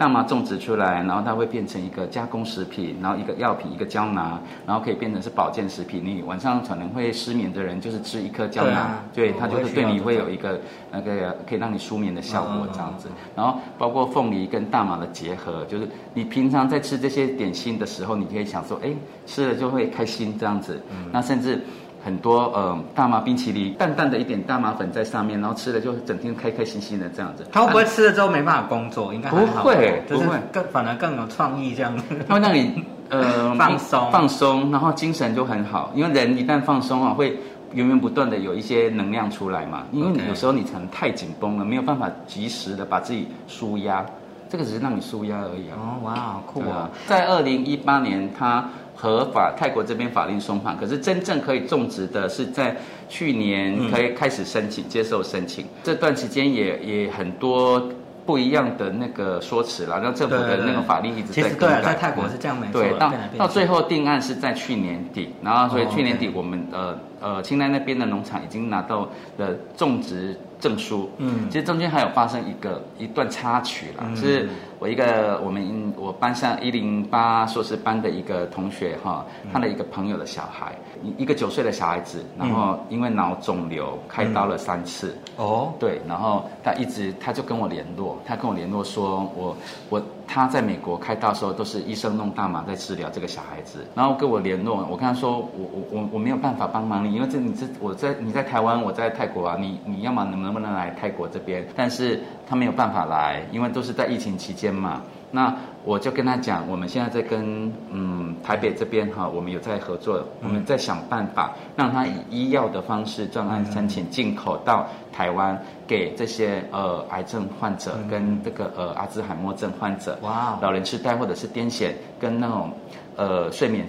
[0.00, 6.02] 大麻种植出来，然后它会变成一个加工食品，然后一个药品，一个胶囊，然后可以变成是保健食品。
[6.02, 10.58] 你晚上可能会失眠的人，就是吃一颗胶囊对它就我会对你会有一个
[10.90, 13.10] 那个可以让你舒眠的效果嗯这样子。
[13.36, 18.88] 然后包括凤梨跟大麻的结合，就是你平常在吃这些点心的时候，你可以想说，哎，
[19.26, 20.80] 吃了就会开心这样子。
[20.90, 21.62] 嗯那甚至。
[22.04, 27.46] 很多呃大麻冰淇淋，淡淡的一点大麻粉在上面，然后吃了就整天开开心心的这样子。
[27.52, 29.12] 他会不会吃了之后没办法工作？
[29.12, 32.04] 应该不会就是不会更反而更有创意这样子。
[32.26, 35.90] 他会让你呃 放松放松，然后精神就很好。
[35.94, 37.38] 因为人一旦放松啊，会
[37.72, 39.84] 源源不断的有一些能量出来嘛。
[39.92, 44.04] 因为你有时候你可能太紧绷了，没有办法及时的把自己舒压，
[44.48, 45.76] 这个只是让你舒压而已啊。
[45.78, 48.68] 哦，哇，好酷啊！，在二零一八年，它
[49.00, 52.76] 合法泰国这边法令松绑，可是真正可以种植的是在
[53.08, 55.64] 去年可以开始申请、接受申请。
[55.82, 57.88] 这段期间也也很多
[58.26, 61.80] 不一样的那个说辞啦，让政府对对对的那个法令一直在更改。
[61.80, 62.82] 在泰国是这样没错。
[62.82, 69.08] 对，到到最后定案是在去年底，然后所以哦去年底我们呃呃清奈那边的农场已经拿到
[69.38, 71.10] 了种植证书。
[71.16, 74.48] 嗯其实中间还有发生一个一段插曲啦，嗯是
[74.80, 79.50] 我一个我们我班上一零八硕士班的一个同学哈，嗯。
[79.52, 85.14] 他的一个朋友的小孩，一一个九岁的小孩子，然后因为脑肿瘤开刀了三次。
[85.36, 89.54] 哦，对，然后他一直他就跟我联络，他跟我联络说，我
[89.90, 101.66] 我他在美国开刀的时候都是医生弄大麻在治疗这个小孩子，然后跟我联络，我跟他说，我我我我没有办法帮忙你，因为这你这我在你在台湾，我在泰国啊，你你要么能能不能来泰国这边？
[101.76, 105.00] 但是他没有办法来，因为都是在疫情期间嘛。
[105.30, 122.72] 那我就跟他讲，我们现在在跟嗯台北这边哈，我们有在合作，我们在想办法让他以医药的方式专案申请进口到台湾，给这些呃癌症患者跟这个呃阿兹海默症患者，哇哦老人痴呆或者是癫痫跟那种
[123.14, 123.86] 呃睡眠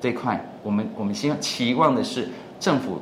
[0.00, 2.26] 这一块，我们我们希望期望的是
[2.58, 2.98] 政府。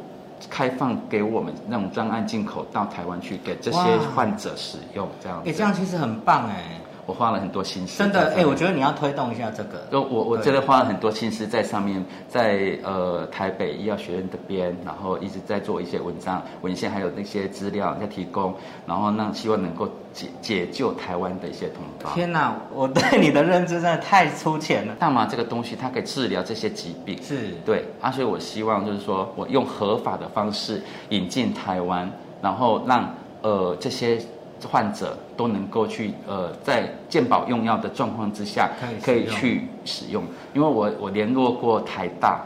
[0.49, 3.79] 开放给我们那种专案进口到台湾去，给这些
[4.15, 5.51] 患者使用，这样子。
[5.51, 8.45] 哎，这样其实很棒哎，我花了很多心思真的哎。
[8.45, 9.87] 我觉得你要推动一下这个。
[9.91, 18.55] 就我我真的花了很多心思在上面，在呃台北医药学院这边，然后一直在做一些文章、文献，还有那些资料在提供，
[18.87, 22.11] 然后让希望能够解解救台湾的一些同胞。
[22.15, 24.95] 天哪，我对你的认知真的太粗浅了。
[25.01, 27.17] 大麻这个东西，它可以治疗这些疾病。
[27.23, 32.11] 是，对啊，所以我希望就是说我用合法的方式引进台湾，
[32.43, 34.19] 然后让呃这些
[34.65, 38.71] 患者都能够去呃在健保用药的状况之下
[39.03, 40.23] 可以去使用。
[40.55, 42.41] 因为我我联络过台大，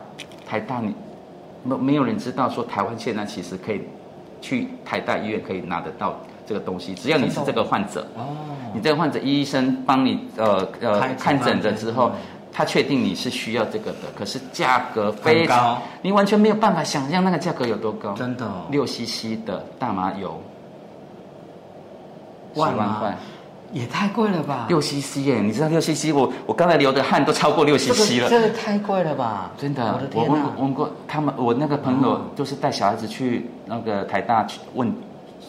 [0.46, 0.94] 台大你
[1.62, 3.82] 没没有人知道说台湾现在其实可以
[4.40, 8.06] 去台大医院可以拿得到这个东西，只要你是这个患者。
[8.16, 8.34] 哦，
[8.74, 12.20] 你这个患者医生帮你呃呃看诊了之后嗯，
[12.52, 18.12] 他确定你是需要这个的，可是价格非常高常，你完全没有办法想象那个价格有多高。
[18.14, 20.49] 真的哦六 CC 的大麻油，十
[22.54, 23.18] 万吗万块，
[23.72, 24.66] 也太贵了吧？
[24.68, 25.40] 六 CC 耶！
[25.40, 28.28] 你知道六 CC 我我刚才流的汗都超过六这 CC 了。
[28.28, 29.50] 这个太贵了吧？
[29.56, 30.62] 真的，我的天哪我问过！
[30.64, 34.92] 问过他们，我那个朋友哦就是带小孩子去那个台大去问，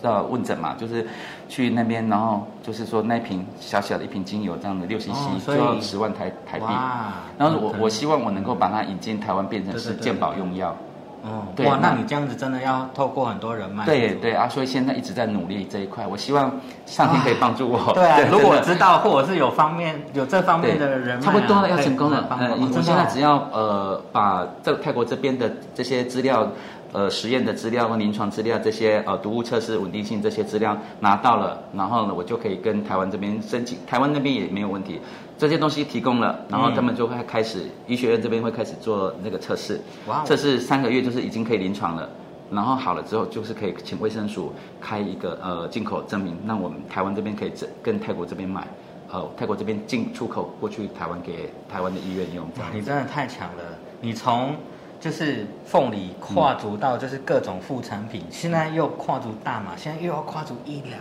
[0.04, 1.08] 呃问诊嘛，就是
[1.50, 6.66] 去那边，然后就是说那瓶小小的一瓶精油这样的六 CC 哦就要十万台台币。
[6.66, 7.14] 哇！
[7.38, 10.76] 然后我嗯我希望我能够把它引进台湾，变成是健保用药。
[11.24, 13.86] 哇，那那你这样子真的要透过很多人脉。
[13.86, 16.52] 对对啊，所以现在一直在努力这一块，我希望
[16.86, 17.80] 上天可以帮助我。
[17.94, 22.18] 对啊，如果我知道或者是有方面有这方面的人差不多了，要成功了。
[22.18, 26.48] 呃，帮我哦我现在只要呃把这泰国这边的这些资料，
[26.92, 35.00] 呃实验的资料和临床资料这些呃毒物测试稳定性这些资料拿到了，然后呢我就可以跟台湾这边申请，台湾那边也没有问题，
[35.42, 39.82] 这些东西提供了，然后他们就会开始、医学院这边会开始做那个测试，
[40.24, 42.08] 测试三个月就是已经可以临床了。
[42.52, 48.68] 然后好了之后，就是可以请卫生署开一个呃进口证明，让我们台湾这边可以跟泰国这边买，
[49.12, 52.46] 呃泰国这边进出口过去台湾给台湾的医院用。
[52.60, 53.64] 哇你真的太强了！
[54.00, 54.56] 你从
[55.00, 61.00] 就是凤梨跨足到就是各种副产品，现在又跨足大麻，现在又要跨足医疗。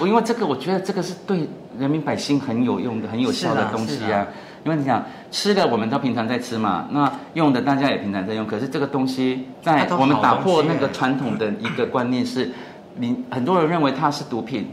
[0.00, 4.26] 我因为这个，我觉得这个是对人民百姓很有用的、很有效的东西啊。
[4.62, 8.46] 因为你想吃的，我们都平常在吃嘛，那用的大家也平常在用。
[8.46, 12.50] 可是这个东西，在我们打破那个传统的一个观念是，
[12.94, 14.68] 你很多人认为它是毒品，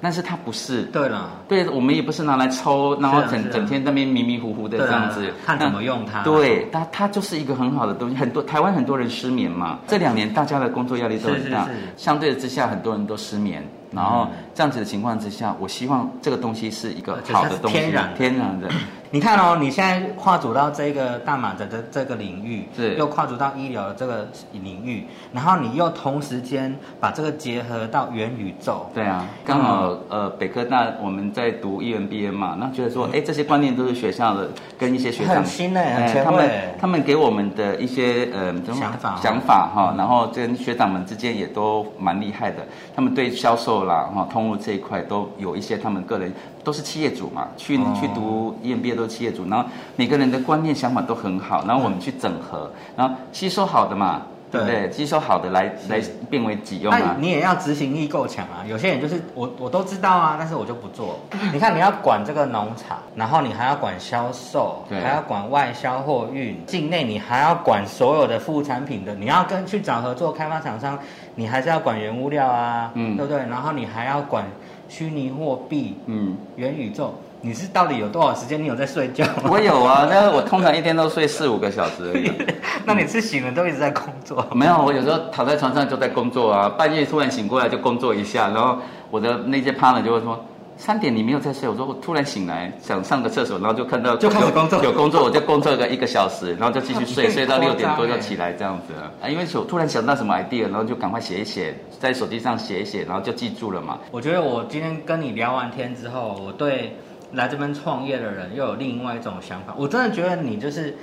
[0.00, 0.82] 但是它不是。
[0.86, 8.16] 对了，对，我们也不是拿来抽，然后整、啊啊整天在那边迷迷糊糊的这样子，看怎么用它对，它它就是一个很好的东西。
[8.16, 13.64] 很多台湾很多人失眠嘛，这两年大家的工作压力都很大，是是是相对之下很多人都失眠。
[13.92, 18.16] 然后这样子的情况之下，我希望这个东西是一个好的东西，天然的。
[18.16, 18.68] 天然的。
[19.12, 22.94] 你看哦，你现在跨足到这个大马的这这个领域，是。
[22.94, 34.48] 又跨足到医疗的这个领域，然后你又同时间把这个结合到元宇宙，对啊，刚好呃北科大我们在读 E EMBA 嘛，那觉得说，哎，这些观念都是学校的
[34.78, 36.20] 跟一些学长很新欸很前卫。
[36.20, 36.50] 哎他们
[36.82, 39.16] 他们给我们的一些呃想法。
[39.20, 46.32] 想法哈，然后跟学长们之间也都蛮厉害的，他们对销售啦哈通路这一块都有一些他们个人
[46.62, 54.22] 都是企业主嘛，去哦去读 E EMBA 都是企业主，然后每个人的观念想法都很好，然后我们去整合，然后吸收好的嘛。
[54.50, 54.92] 对不对对？
[54.92, 57.16] 吸收好的来来变为己用那啊！
[57.18, 58.64] 你也要执行力够强啊。
[58.66, 61.18] 有些人就是我我都知道啊，但是我就不做。
[61.52, 70.98] 你看，你要管这个农场，然后你还要管销售，对还要管外销货运，境内你还要管所有的副产品的，你要跟去找合作开发厂商，
[71.36, 73.38] 你还是要管原物料啊，嗯对不对？
[73.48, 74.44] 然后你还要管
[74.88, 77.14] 虚拟货币、嗯，元宇宙。
[77.42, 78.62] 你是到底有多少时间？
[78.62, 79.44] 你有在睡觉吗？
[79.50, 82.30] 我有啊， 但是我通常一天都睡四五个小时而已。
[82.84, 84.46] 那你是醒了都一直在工作？
[84.52, 88.78] 没有，我有时候躺在床上就在工作啊，半夜突然醒过来就工作一下，然后
[89.10, 90.44] 我的那些 partner 就会说。
[90.76, 103.98] 三点你没有在睡，我说我突然醒来想上个厕所，然后就看到就开始有工作有工作我就工作个一个小时，然后就继续 睡，睡到六点多就起来这样子啊，因为手突然想到什么 idea，然后就赶快写一写，在手机上写一写，然后就记住了嘛。
[104.10, 106.96] 我觉得我今天跟你聊完天之后，我对
[107.32, 109.74] 来这边创业的人又有另外一种想法。
[109.76, 110.96] 我真的觉得你就是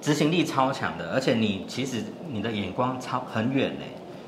[0.00, 3.84] 执行力超强的，而且你其实你的眼光超很远呢，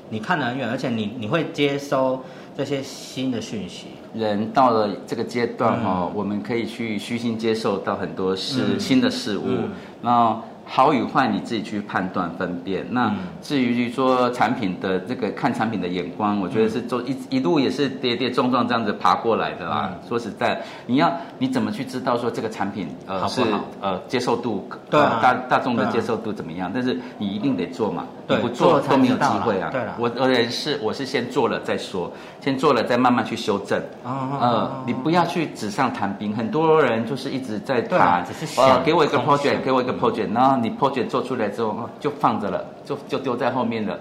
[0.09, 2.23] 你看得很远，而且你你会接收
[2.57, 3.87] 这些新的讯息。
[4.13, 9.69] 人到了这个阶段哦，我们可以去虚心接受到很多事、嗯新的事物，嗯
[10.01, 10.41] 然后
[10.73, 12.85] 好与坏你自己去判断分辨。
[12.89, 19.91] 那嗯至于说产品的这个看产品的眼光，我觉得是做一一路也是跌跌撞撞这样子爬过来的啦。
[20.07, 26.71] 说实在，你要你怎么去知道说这个产品呃是好不好呃接受度对啊呃大大众的接受度怎么样？
[26.73, 29.73] 但是你一定得做嘛，你不做都没有机会啊。
[29.97, 32.09] 我我人是我是先做了再说，
[32.39, 33.77] 先做了再慢慢去修正。
[34.03, 43.99] 哦呃，你不要去纸上谈兵，很多人就是一直在谈只是，想呃，给我一个 project，给我一个 project，然后你 project 做出来之后哦就放着了，就就丢在后面了。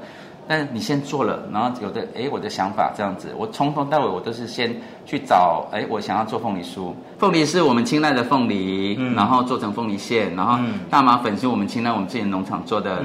[0.49, 4.75] 但你先做了，然后有的哎，我的想法这样子，我从头到尾我都是先
[5.07, 9.15] 去找，哎，我想要做凤梨酥，凤梨是我们青睐的凤梨，嗯。
[9.15, 10.81] 然后做成凤梨馅，然后嗯。
[10.91, 13.01] 大麻粉是我们青睐我们自己农场做的，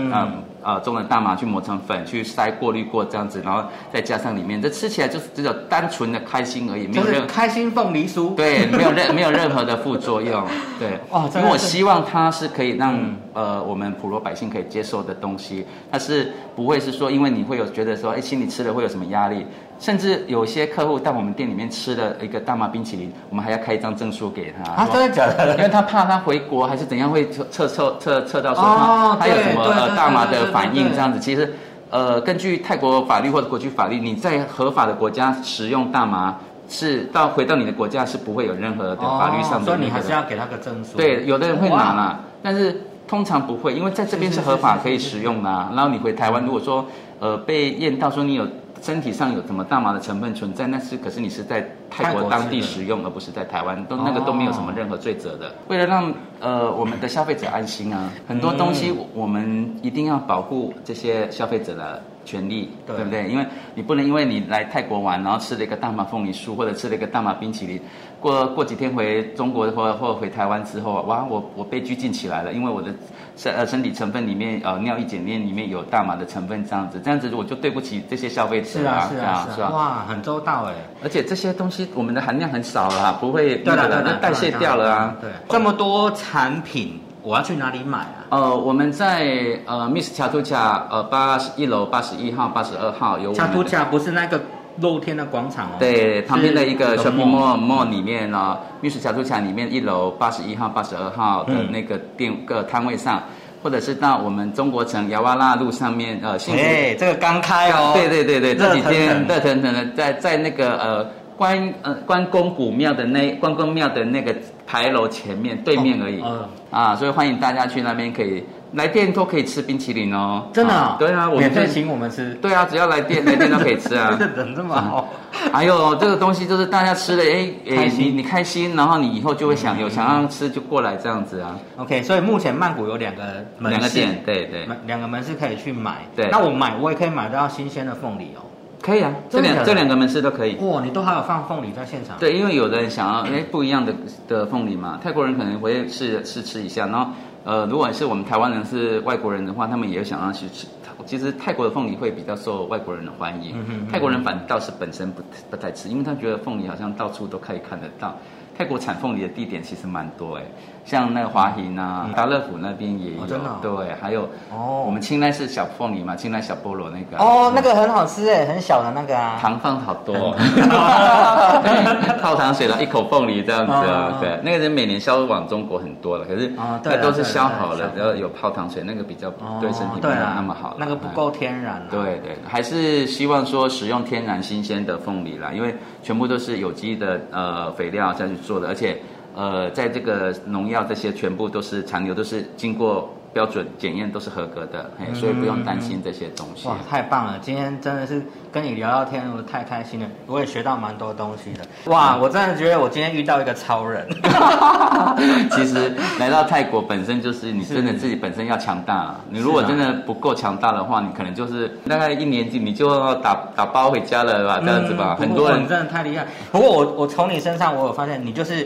[0.66, 3.63] 呃种的大麻去磨成粉，去筛过滤过这样子，然后
[3.93, 10.43] 再加上里面，这吃起来就是只有单纯的开心而已，没有任何开心凤梨酥，对，没有任没有任何的副作用，
[10.80, 10.99] 对，
[11.36, 13.16] 因为我希望它是可以让、嗯。
[13.36, 19.45] 呃我们普罗百姓可以接受的东西，它是不会是说因为你会有觉得说，哎，心里吃了会有什么压力，
[19.80, 25.55] 甚至有些客户到我们店里面吃了一个大麻冰淇淋，我们还要开一张证书给他，啊，真的假的？
[25.57, 31.53] 因为他怕他回国还是怎样会测测测测测到说哦他他有什么呃大麻的反应对这样子，其实
[31.89, 40.97] 呃根据泰国法律或者国际法律，你在合法的国家使用大麻是到回到你的国家是不会有任何的法律上的、哦所以你还是要给他个证书。
[40.97, 45.71] 对，有的人会拿哇啦，但是通常不会，因为在这边是合法可以使用的、啊。
[45.76, 46.84] 然后你回台湾，如果说
[47.19, 48.47] 呃被验到说你有
[48.86, 55.51] 身体上有什么大麻的成分存在，那是可是你是在泰国当地使用，而不是在台湾，都那个都没有什么任何罪责的。
[55.69, 61.99] 为了让呃我们的消费者安心啊，很多东西我们一定要保护这些消费者的。
[62.26, 62.97] 权利，对。
[62.97, 63.30] 不对？
[63.30, 63.45] 因为
[63.76, 67.80] 你不能因为你来泰国玩，然后吃了一个大麻凤梨酥，或者吃了一个大麻冰淇淋，
[68.19, 72.93] 过过几天回中国或或回台湾之后，哇，我我被拘禁起来了，因为我的
[73.38, 80.73] 身呃身体成分里面呃尿液检验里面有大麻的成分，这样子，这样子我就对不起这些消费者啊，是啊，是啊，哇，很周到哎，
[81.03, 86.99] 而且这些东西我们的含量很少啦，不会对了，那代谢掉了啊，对，这么多产品。
[87.26, 88.21] 我要去哪里买啊？
[88.30, 93.34] 呃，我们在呃 Miss 恰图恰呃八十一楼八十一号八十二号有。
[93.34, 94.39] 恰图恰不是那个
[94.78, 95.71] 露天的广场哦。
[95.80, 103.23] 对，旁边的一个 shopping mall mall 里面呢，Miss 恰图恰里面一楼八十一号八十二号的那个店个摊位上，
[103.63, 106.38] 或者是到我们中国城雅瓦拉路上面呃。
[106.38, 107.93] 幸福哎，这个刚开哦。
[107.95, 111.03] 对对对对，这几天热腾腾的，在在那个呃
[111.36, 114.32] 关呃关公古庙的那关公庙的那个。
[114.66, 116.24] 牌楼前面对面而已，
[116.72, 118.43] 啊，所以欢迎大家去那边可以
[118.74, 125.07] 来店都可以吃冰淇淋哦，真的，对啊，免费请我们吃，对啊，只要来店来店都可以吃啊，人这么好，
[125.53, 138.41] 还有这个东西就是大家吃了，哎哎，你你开心，然后你以后就会想有想要吃就过来这样子啊，OK，所以目前曼谷有两个两个店，对对，两个门市可以去买，对，那我买我也可以买到新鲜的凤梨哦。
[138.86, 140.55] 可以啊，这两这两个门市都可以。
[140.57, 142.15] 哇，你都还有放凤梨在现场？
[142.19, 143.91] 对，因为有的人想要哎不一样的
[144.27, 147.11] 的凤梨嘛，泰国人可能会试试吃一下，然后
[147.43, 150.67] 呃，如果是我们台湾人是外国人的话，他们也想要去吃。
[151.07, 153.55] 其实泰国的凤梨会比较受外国人的欢迎，
[153.91, 158.15] 泰国人反倒是本身不不太吃，因为他觉得凤梨好像到处都可以看得到。
[158.57, 160.43] 泰国产凤梨的地点其实蛮多哎，
[160.86, 163.25] 像那个华亭啊、达乐府那边也有，
[163.61, 167.17] 对，还有哦，我们青奈是小凤梨嘛，青奈小菠萝那个。
[167.21, 170.33] 哦，那个很好吃哎，很小的那个啊，糖放好多，
[172.21, 179.29] 泡糖水了一口凤梨这样子啊，对，那个人每年销往中国很多了，可是那都是削好了，然后有泡糖水，那个比较
[179.59, 181.81] 对身体没有那么好，那个不够天然。
[181.89, 188.36] 对对，还是希望说使用天然新鲜的凤梨啦，因为全部都是有机的呃肥料再去。
[188.45, 189.01] 做的，而且，
[189.36, 196.69] 呃，在这个农药这些全部都是残留，都是经过标准检验，都是合格的，嘿，所以不用担心这些东西。
[196.69, 197.38] 哇，太棒了！
[197.41, 201.91] 今天真的是跟你聊聊天，我太开心了，我也学到蛮多东西的。
[201.91, 204.07] 哇，我真的觉得我今天遇到一个超人。
[205.51, 215.17] 其实来到泰国本身就是你真的自己本身要强大，你如果真的不够强大的话，你可能就是大概一年级你就要打打包回家了吧，这样子吧。
[215.19, 216.25] 很多人真的太厉害。
[216.53, 218.65] 不过我我从你身上我有发现，你就是。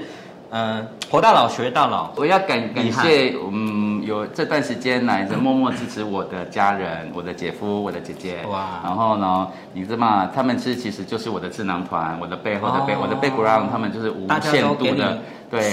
[0.51, 2.11] 嗯，活到老学到老。
[2.15, 8.39] 我要感感谢，嗯，有这段时间来着默默支持我的家人， 我的姐夫，我的姐姐。
[8.49, 8.79] 哇。
[8.83, 10.29] 然后呢，你知道吗？
[10.33, 15.19] 他们是其实就是我的智囊团，我的背后的背，我的 background，他们就是无限度的。
[15.49, 15.71] 对，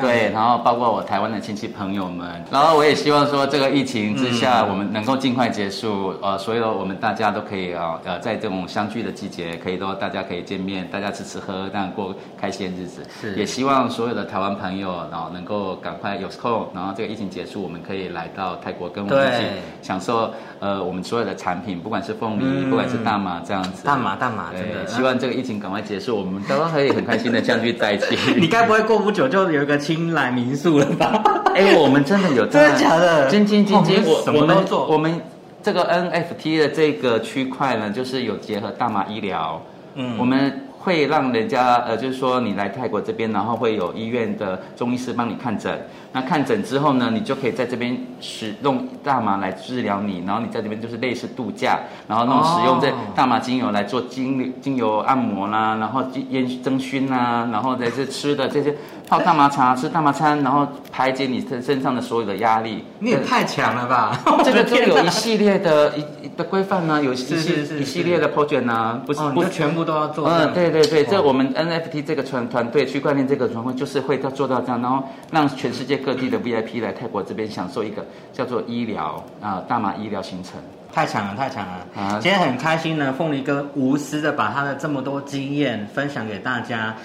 [0.00, 13.02] 对，然后包括我台湾的亲戚朋友们，然后我也希望说这个疫情之下，我们能够尽快结束，呃，所有我们大家都可以啊，呃，在这种相聚的季节，可以都大家可以见面，大家吃吃喝喝，这样过开心日子。
[13.20, 19.46] 是，也希望所有的台湾朋友，然后能够赶快有空，然后这个疫情结束，我们可以来到泰国跟我们一起
[19.82, 23.82] 享受，呃，我们所有的产品，不管是凤梨，不管是大麻这样子。
[23.82, 28.16] 大麻，大麻，对，希望这个疫情赶快结束，我们都可以很开心的相聚在一起。
[28.38, 29.07] 你该不会过？
[29.08, 31.22] 不久就有一个青来民宿了吧？
[31.54, 33.26] 哎，我们真的有 真的假的？
[33.30, 34.56] 真真真真，我我们
[34.90, 35.18] 我们
[35.62, 39.62] 这个 NFT 的这个区块呢，就是有结合大马医疗。
[39.94, 40.67] 嗯，我们。
[40.78, 45.86] 会让人家呃，就是说你来泰国这边，然后会有医院的中医师帮你看诊。
[46.10, 58.74] 那看诊之后呢，你就可以在这边使用大麻来治疗你，然后你在这边就是类似度假，然后那种使用这大麻精油来做精精油按摩啦，然后烟蒸熏啊，然后在这吃的这些
[59.06, 62.84] 泡大麻茶、吃大麻餐，然后排解你身身上的所有的压力。
[63.00, 64.18] 你也太强了吧！
[64.42, 67.34] 这个都有一系列的一的规范呢，有一系
[67.78, 70.26] 一系列的 project 呢，不是不是全部都要做。
[70.26, 70.82] 嗯，对对。
[70.82, 80.54] 对对，这我们 NFT 这个团团队区块链这个团队就是会要做到这样，然后让全世界各地的 VIP 来泰国这边享受一个叫做医疗啊大马医疗行程。
[80.90, 81.86] 太强了，太强了！
[81.94, 86.96] 啊，今天很开心呢，凤梨哥无私的把他的这么多经验分享给大家。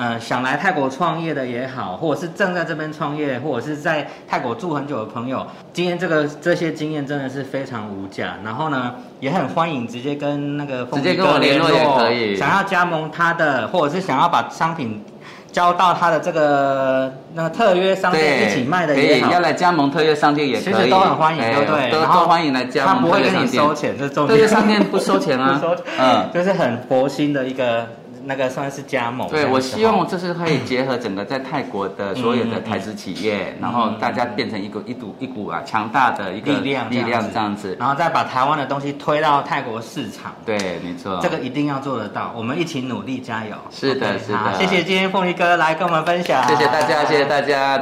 [0.00, 8.36] 呃，想来泰国创业的也好，或者是正在这边创业，或者是在泰国住很久的朋友，今天这个这些经验真的是非常无价。
[8.42, 15.04] 然后呢，也很欢迎直接跟那个直接跟我联络也可以，想要加盟他的，或者是想要把商品
[15.52, 21.90] 交到他的这个那个特约商店一起卖的可也好以要，来加盟特约商店也可以，其实都很欢迎，对不对？
[21.90, 23.74] 都然后都欢迎来加盟他不会特约商店跟你收。
[23.74, 24.40] 钱，这是重特点。
[24.40, 27.86] 约商店不收钱啊 不收钱，嗯就是很佛心的一个
[28.24, 37.76] 那个算是加盟对，我希望这是可以结合整个在泰国的所有的台资企业，然后大家变成一股一股一股啊强大的一个力量力量这样子。
[37.78, 40.34] 然后再把台湾的东西推到泰国市场。
[40.44, 41.18] 对，没错。
[41.22, 43.54] 这个一定要做得到，我们一起努力加油。
[43.70, 47.78] 是的是的谢谢今天凤仪哥来跟我们分享，谢谢大家，谢谢大家。